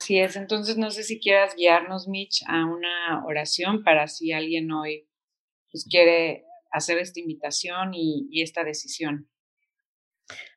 Así 0.00 0.18
es, 0.18 0.36
entonces 0.36 0.76
no 0.76 0.90
sé 0.90 1.02
si 1.02 1.18
quieras 1.18 1.54
guiarnos, 1.56 2.08
Mitch, 2.08 2.42
a 2.46 2.66
una 2.66 3.24
oración 3.24 3.82
para 3.84 4.06
si 4.06 4.32
alguien 4.32 4.70
hoy 4.70 5.08
pues, 5.70 5.86
quiere 5.88 6.44
hacer 6.70 6.98
esta 6.98 7.20
invitación 7.20 7.94
y, 7.94 8.28
y 8.30 8.42
esta 8.42 8.64
decisión. 8.64 9.30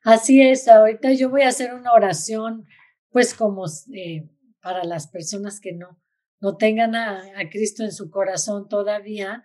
Así 0.02 0.40
es, 0.42 0.68
ahorita 0.68 1.12
yo 1.12 1.30
voy 1.30 1.42
a 1.42 1.48
hacer 1.48 1.74
una 1.74 1.92
oración, 1.92 2.66
pues 3.10 3.34
como 3.34 3.64
eh, 3.94 4.28
para 4.60 4.84
las 4.84 5.08
personas 5.08 5.60
que 5.60 5.72
no, 5.72 5.98
no 6.40 6.56
tengan 6.56 6.94
a, 6.94 7.22
Cristo 7.50 7.84
en 7.84 7.92
su 7.92 8.10
corazón 8.10 8.68
todavía, 8.68 9.44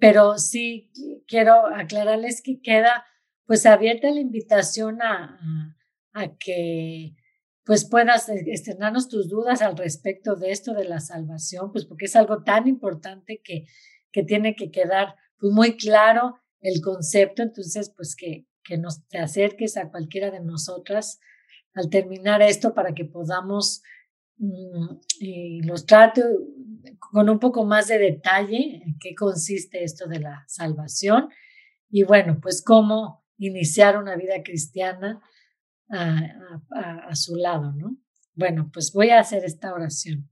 pero 0.00 0.38
sí 0.38 0.90
quiero 1.26 1.66
aclararles 1.66 2.42
que 2.42 2.60
queda 2.60 3.06
pues 3.46 3.66
abierta 3.66 4.10
la 4.10 4.20
invitación 4.20 5.02
a, 5.02 5.38
a, 6.12 6.36
que 6.36 7.14
pues 7.64 7.88
puedas 7.88 8.28
externarnos 8.28 9.08
tus 9.08 9.28
dudas 9.28 9.62
al 9.62 9.76
respecto 9.76 10.36
de 10.36 10.50
esto 10.50 10.74
de 10.74 10.84
la 10.84 11.00
salvación, 11.00 11.72
pues 11.72 11.84
porque 11.84 12.06
es 12.06 12.16
algo 12.16 12.42
tan 12.42 12.66
importante 12.66 13.40
que, 13.42 13.66
que 14.10 14.22
tiene 14.22 14.56
que 14.56 14.70
quedar 14.70 15.16
pues 15.38 15.52
muy 15.52 15.76
claro 15.76 16.38
el 16.60 16.80
concepto, 16.80 17.42
entonces 17.42 17.92
pues 17.94 18.16
que, 18.16 18.46
que 18.64 18.78
nos 18.78 19.06
te 19.08 19.18
acerques 19.18 19.76
a 19.76 19.90
cualquiera 19.90 20.30
de 20.30 20.40
nosotras 20.40 21.20
al 21.74 21.90
terminar 21.90 22.42
esto 22.42 22.74
para 22.74 22.94
que 22.94 23.04
podamos 23.04 23.82
mm, 24.38 25.00
ilustrarte 25.20 26.22
con 26.98 27.28
un 27.28 27.38
poco 27.38 27.64
más 27.64 27.88
de 27.88 27.98
detalle 27.98 28.82
en 28.84 28.98
qué 28.98 29.14
consiste 29.14 29.84
esto 29.84 30.06
de 30.08 30.20
la 30.20 30.44
salvación 30.48 31.28
y 31.90 32.04
bueno, 32.04 32.38
pues 32.40 32.62
cómo 32.64 33.22
iniciar 33.36 33.98
una 33.98 34.16
vida 34.16 34.42
cristiana 34.42 35.20
a, 35.90 37.14
su 37.14 37.36
lado, 37.36 37.72
¿no? 37.72 37.98
Bueno, 38.34 38.70
pues 38.72 38.92
voy 38.92 39.10
a 39.10 39.20
hacer 39.20 39.44
esta 39.44 39.74
oración. 39.74 40.30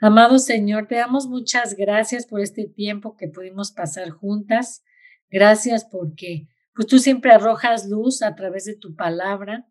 Amado 0.00 0.38
Señor, 0.38 0.86
te 0.86 0.96
damos 0.96 1.26
muchas 1.28 1.74
gracias 1.74 2.26
por 2.26 2.42
este 2.42 2.66
tiempo 2.66 3.16
que 3.16 3.28
pudimos 3.28 3.72
pasar 3.72 4.10
juntas. 4.10 4.84
Gracias 5.30 5.86
porque 5.90 6.48
pues 6.74 6.86
tú 6.86 6.98
siempre 6.98 7.32
arrojas 7.32 7.88
luz 7.88 8.20
a 8.20 8.34
través 8.34 8.66
de 8.66 8.76
tu 8.76 8.94
palabra 8.94 9.66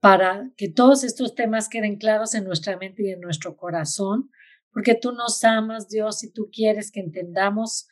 para 0.00 0.50
que 0.56 0.68
todos 0.68 1.04
estos 1.04 1.34
temas 1.34 1.68
queden 1.68 1.96
claros 1.96 2.34
en 2.34 2.44
nuestra 2.44 2.76
mente 2.76 3.02
y 3.02 3.10
en 3.10 3.20
nuestro 3.20 3.56
corazón, 3.56 4.30
porque 4.72 4.94
tú 4.94 5.12
nos 5.12 5.42
amas, 5.44 5.88
Dios, 5.88 6.22
y 6.22 6.32
tú 6.32 6.50
quieres 6.52 6.92
que 6.92 7.00
entendamos 7.00 7.88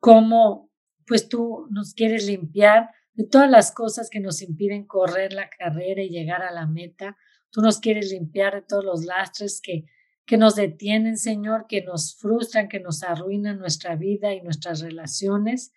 cómo, 0.00 0.70
pues 1.06 1.28
tú 1.28 1.66
nos 1.70 1.94
quieres 1.94 2.26
limpiar 2.26 2.90
de 3.14 3.24
todas 3.24 3.50
las 3.50 3.72
cosas 3.72 4.10
que 4.10 4.20
nos 4.20 4.42
impiden 4.42 4.86
correr 4.86 5.32
la 5.32 5.48
carrera 5.48 6.02
y 6.02 6.10
llegar 6.10 6.42
a 6.42 6.52
la 6.52 6.66
meta. 6.66 7.16
Tú 7.50 7.60
nos 7.62 7.80
quieres 7.80 8.10
limpiar 8.10 8.54
de 8.54 8.62
todos 8.62 8.84
los 8.84 9.04
lastres 9.04 9.60
que, 9.62 9.86
que 10.26 10.36
nos 10.36 10.56
detienen, 10.56 11.16
Señor, 11.16 11.66
que 11.68 11.82
nos 11.82 12.16
frustran, 12.16 12.68
que 12.68 12.80
nos 12.80 13.02
arruinan 13.02 13.58
nuestra 13.58 13.96
vida 13.96 14.32
y 14.34 14.42
nuestras 14.42 14.80
relaciones. 14.80 15.72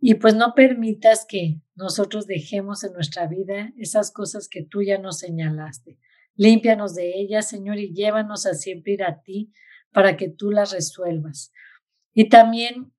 Y 0.00 0.14
pues 0.14 0.34
no 0.34 0.54
permitas 0.54 1.26
que 1.28 1.60
nosotros 1.74 2.26
dejemos 2.26 2.84
en 2.84 2.92
nuestra 2.92 3.26
vida 3.26 3.72
esas 3.76 4.12
cosas 4.12 4.48
que 4.48 4.62
tú 4.62 4.82
ya 4.82 4.98
nos 4.98 5.18
señalaste. 5.18 5.98
Límpianos 6.36 6.94
de 6.94 7.18
ellas, 7.18 7.48
Señor, 7.48 7.78
y 7.78 7.92
llévanos 7.92 8.46
a 8.46 8.54
siempre 8.54 8.92
ir 8.92 9.02
a 9.02 9.22
ti 9.22 9.52
para 9.92 10.16
que 10.16 10.28
tú 10.28 10.52
las 10.52 10.72
resuelvas. 10.72 11.52
Y 12.14 12.28
también 12.28 12.92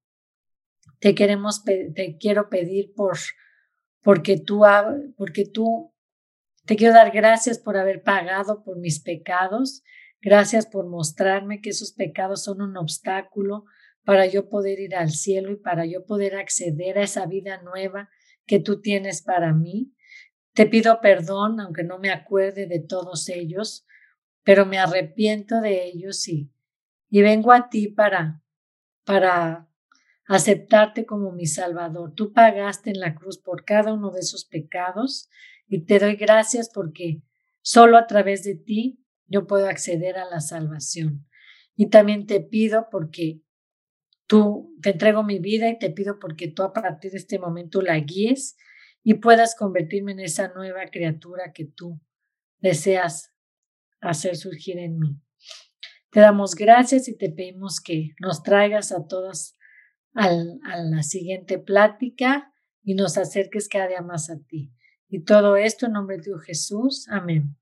te 0.99 1.15
queremos, 1.15 1.63
te 1.63 2.17
quiero 2.19 2.49
pedir 2.49 2.93
por, 2.93 3.17
porque 4.01 4.37
tú, 4.37 4.63
porque 5.15 5.45
tú, 5.45 5.93
te 6.65 6.75
quiero 6.75 6.93
dar 6.93 7.11
gracias 7.11 7.59
por 7.59 7.77
haber 7.77 8.03
pagado 8.03 8.63
por 8.63 8.77
mis 8.77 8.99
pecados. 8.99 9.83
Gracias 10.21 10.65
por 10.65 10.85
mostrarme 10.87 11.61
que 11.61 11.69
esos 11.69 11.93
pecados 11.93 12.43
son 12.43 12.61
un 12.61 12.75
obstáculo 12.75 13.65
para 14.09 14.25
yo 14.25 14.49
poder 14.49 14.79
ir 14.79 14.95
al 14.95 15.11
cielo 15.11 15.51
y 15.51 15.55
para 15.55 15.85
yo 15.85 16.03
poder 16.03 16.35
acceder 16.35 16.97
a 16.97 17.03
esa 17.03 17.27
vida 17.27 17.61
nueva 17.61 18.09
que 18.47 18.59
tú 18.59 18.81
tienes 18.81 19.21
para 19.21 19.53
mí. 19.53 19.93
Te 20.55 20.65
pido 20.65 20.99
perdón, 20.99 21.59
aunque 21.59 21.83
no 21.83 21.99
me 21.99 22.09
acuerde 22.09 22.65
de 22.65 22.79
todos 22.79 23.29
ellos, 23.29 23.85
pero 24.43 24.65
me 24.65 24.79
arrepiento 24.79 25.61
de 25.61 25.85
ellos 25.85 26.27
y, 26.27 26.51
y 27.11 27.21
vengo 27.21 27.51
a 27.51 27.69
ti 27.69 27.87
para, 27.87 28.41
para 29.05 29.69
aceptarte 30.25 31.05
como 31.05 31.31
mi 31.31 31.45
Salvador. 31.45 32.15
Tú 32.15 32.33
pagaste 32.33 32.89
en 32.89 33.01
la 33.01 33.13
cruz 33.13 33.37
por 33.37 33.63
cada 33.63 33.93
uno 33.93 34.09
de 34.09 34.21
esos 34.21 34.43
pecados 34.43 35.29
y 35.67 35.85
te 35.85 35.99
doy 35.99 36.15
gracias 36.15 36.71
porque 36.73 37.21
solo 37.61 37.95
a 37.95 38.07
través 38.07 38.43
de 38.43 38.55
ti 38.55 39.05
yo 39.27 39.45
puedo 39.45 39.67
acceder 39.67 40.17
a 40.17 40.25
la 40.25 40.39
salvación. 40.39 41.27
Y 41.75 41.91
también 41.91 42.25
te 42.25 42.41
pido 42.41 42.87
porque 42.89 43.43
Tú 44.29 44.77
te 44.83 44.91
entrego 44.91 45.23
mi 45.23 45.39
vida 45.39 45.71
y 45.71 45.79
te 45.79 45.89
pido 45.89 46.19
porque 46.19 46.47
tú 46.47 46.61
a 46.61 46.71
partir 46.71 47.09
de 47.13 47.17
este 47.17 47.39
momento 47.39 47.81
la 47.81 47.97
guíes 47.99 48.57
y 49.01 49.15
puedas 49.15 49.55
convertirme 49.55 50.11
en 50.11 50.19
esa 50.19 50.49
nueva 50.49 50.85
criatura 50.91 51.51
que 51.51 51.65
tú 51.65 51.99
deseas 52.59 53.33
hacer 54.01 54.35
surgir 54.35 54.77
en 54.77 54.99
mí. 54.99 55.19
Te 56.11 56.19
damos 56.19 56.53
gracias 56.53 57.07
y 57.07 57.17
te 57.17 57.31
pedimos 57.31 57.81
que 57.81 58.11
nos 58.19 58.43
traigas 58.43 58.91
a 58.91 59.07
todas 59.07 59.57
a 60.13 60.29
la 60.31 61.01
siguiente 61.01 61.57
plática 61.57 62.53
y 62.83 62.93
nos 62.93 63.17
acerques 63.17 63.67
cada 63.67 63.87
día 63.87 64.01
más 64.03 64.29
a 64.29 64.37
ti. 64.47 64.71
Y 65.07 65.23
todo 65.23 65.55
esto 65.55 65.87
en 65.87 65.93
nombre 65.93 66.17
de 66.17 66.25
Dios 66.25 66.43
Jesús. 66.43 67.07
Amén. 67.09 67.57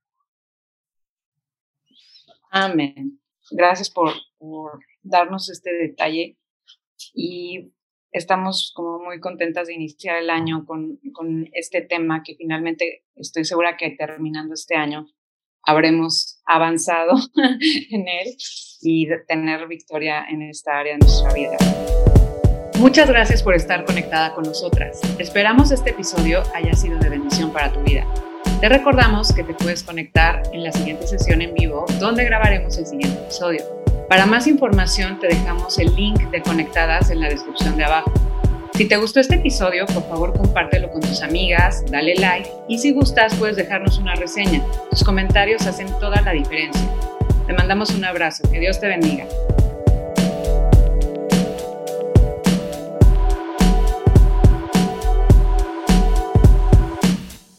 Amén. 2.51 3.21
Gracias 3.51 3.89
por, 3.89 4.11
por 4.37 4.79
darnos 5.01 5.49
este 5.49 5.71
detalle 5.73 6.37
y 7.13 7.73
estamos 8.11 8.71
como 8.75 8.99
muy 8.99 9.19
contentas 9.19 9.67
de 9.67 9.75
iniciar 9.75 10.17
el 10.17 10.29
año 10.29 10.65
con, 10.65 10.99
con 11.13 11.49
este 11.53 11.81
tema 11.81 12.23
que 12.23 12.35
finalmente 12.35 13.05
estoy 13.15 13.45
segura 13.45 13.77
que 13.77 13.91
terminando 13.91 14.53
este 14.53 14.75
año 14.75 15.07
habremos 15.63 16.41
avanzado 16.45 17.15
en 17.91 18.07
él 18.07 18.35
y 18.81 19.07
tener 19.27 19.67
victoria 19.67 20.25
en 20.29 20.41
esta 20.43 20.79
área 20.79 20.93
de 20.93 20.99
nuestra 20.99 21.33
vida. 21.33 21.57
Muchas 22.79 23.09
gracias 23.09 23.41
por 23.41 23.55
estar 23.55 23.85
conectada 23.85 24.33
con 24.35 24.43
nosotras. 24.43 25.01
Esperamos 25.19 25.71
este 25.71 25.89
episodio 25.89 26.43
haya 26.53 26.73
sido 26.73 26.99
de 26.99 27.09
bendición 27.09 27.51
para 27.51 27.73
tu 27.73 27.81
vida. 27.81 28.05
Te 28.61 28.69
recordamos 28.69 29.33
que 29.33 29.43
te 29.43 29.53
puedes 29.53 29.83
conectar 29.83 30.43
en 30.53 30.63
la 30.63 30.71
siguiente 30.71 31.05
sesión 31.07 31.41
en 31.41 31.53
vivo 31.53 31.85
donde 31.99 32.23
grabaremos 32.23 32.77
el 32.77 32.85
siguiente 32.85 33.19
episodio. 33.19 33.86
Para 34.09 34.25
más 34.25 34.47
información 34.47 35.19
te 35.19 35.27
dejamos 35.27 35.77
el 35.79 35.93
link 35.93 36.29
de 36.31 36.41
Conectadas 36.41 37.09
en 37.09 37.19
la 37.19 37.27
descripción 37.27 37.75
de 37.75 37.83
abajo. 37.83 38.11
Si 38.73 38.87
te 38.87 38.95
gustó 38.95 39.19
este 39.19 39.35
episodio, 39.35 39.85
por 39.85 40.07
favor 40.07 40.33
compártelo 40.37 40.89
con 40.89 41.01
tus 41.01 41.21
amigas, 41.21 41.83
dale 41.91 42.15
like 42.15 42.49
y 42.69 42.77
si 42.77 42.93
gustas 42.93 43.35
puedes 43.35 43.57
dejarnos 43.57 43.97
una 43.97 44.15
reseña. 44.15 44.63
Tus 44.89 45.03
comentarios 45.03 45.67
hacen 45.67 45.87
toda 45.99 46.21
la 46.21 46.31
diferencia. 46.31 46.89
Te 47.47 47.53
mandamos 47.53 47.89
un 47.89 48.05
abrazo, 48.05 48.49
que 48.49 48.61
Dios 48.61 48.79
te 48.79 48.87
bendiga. 48.87 49.25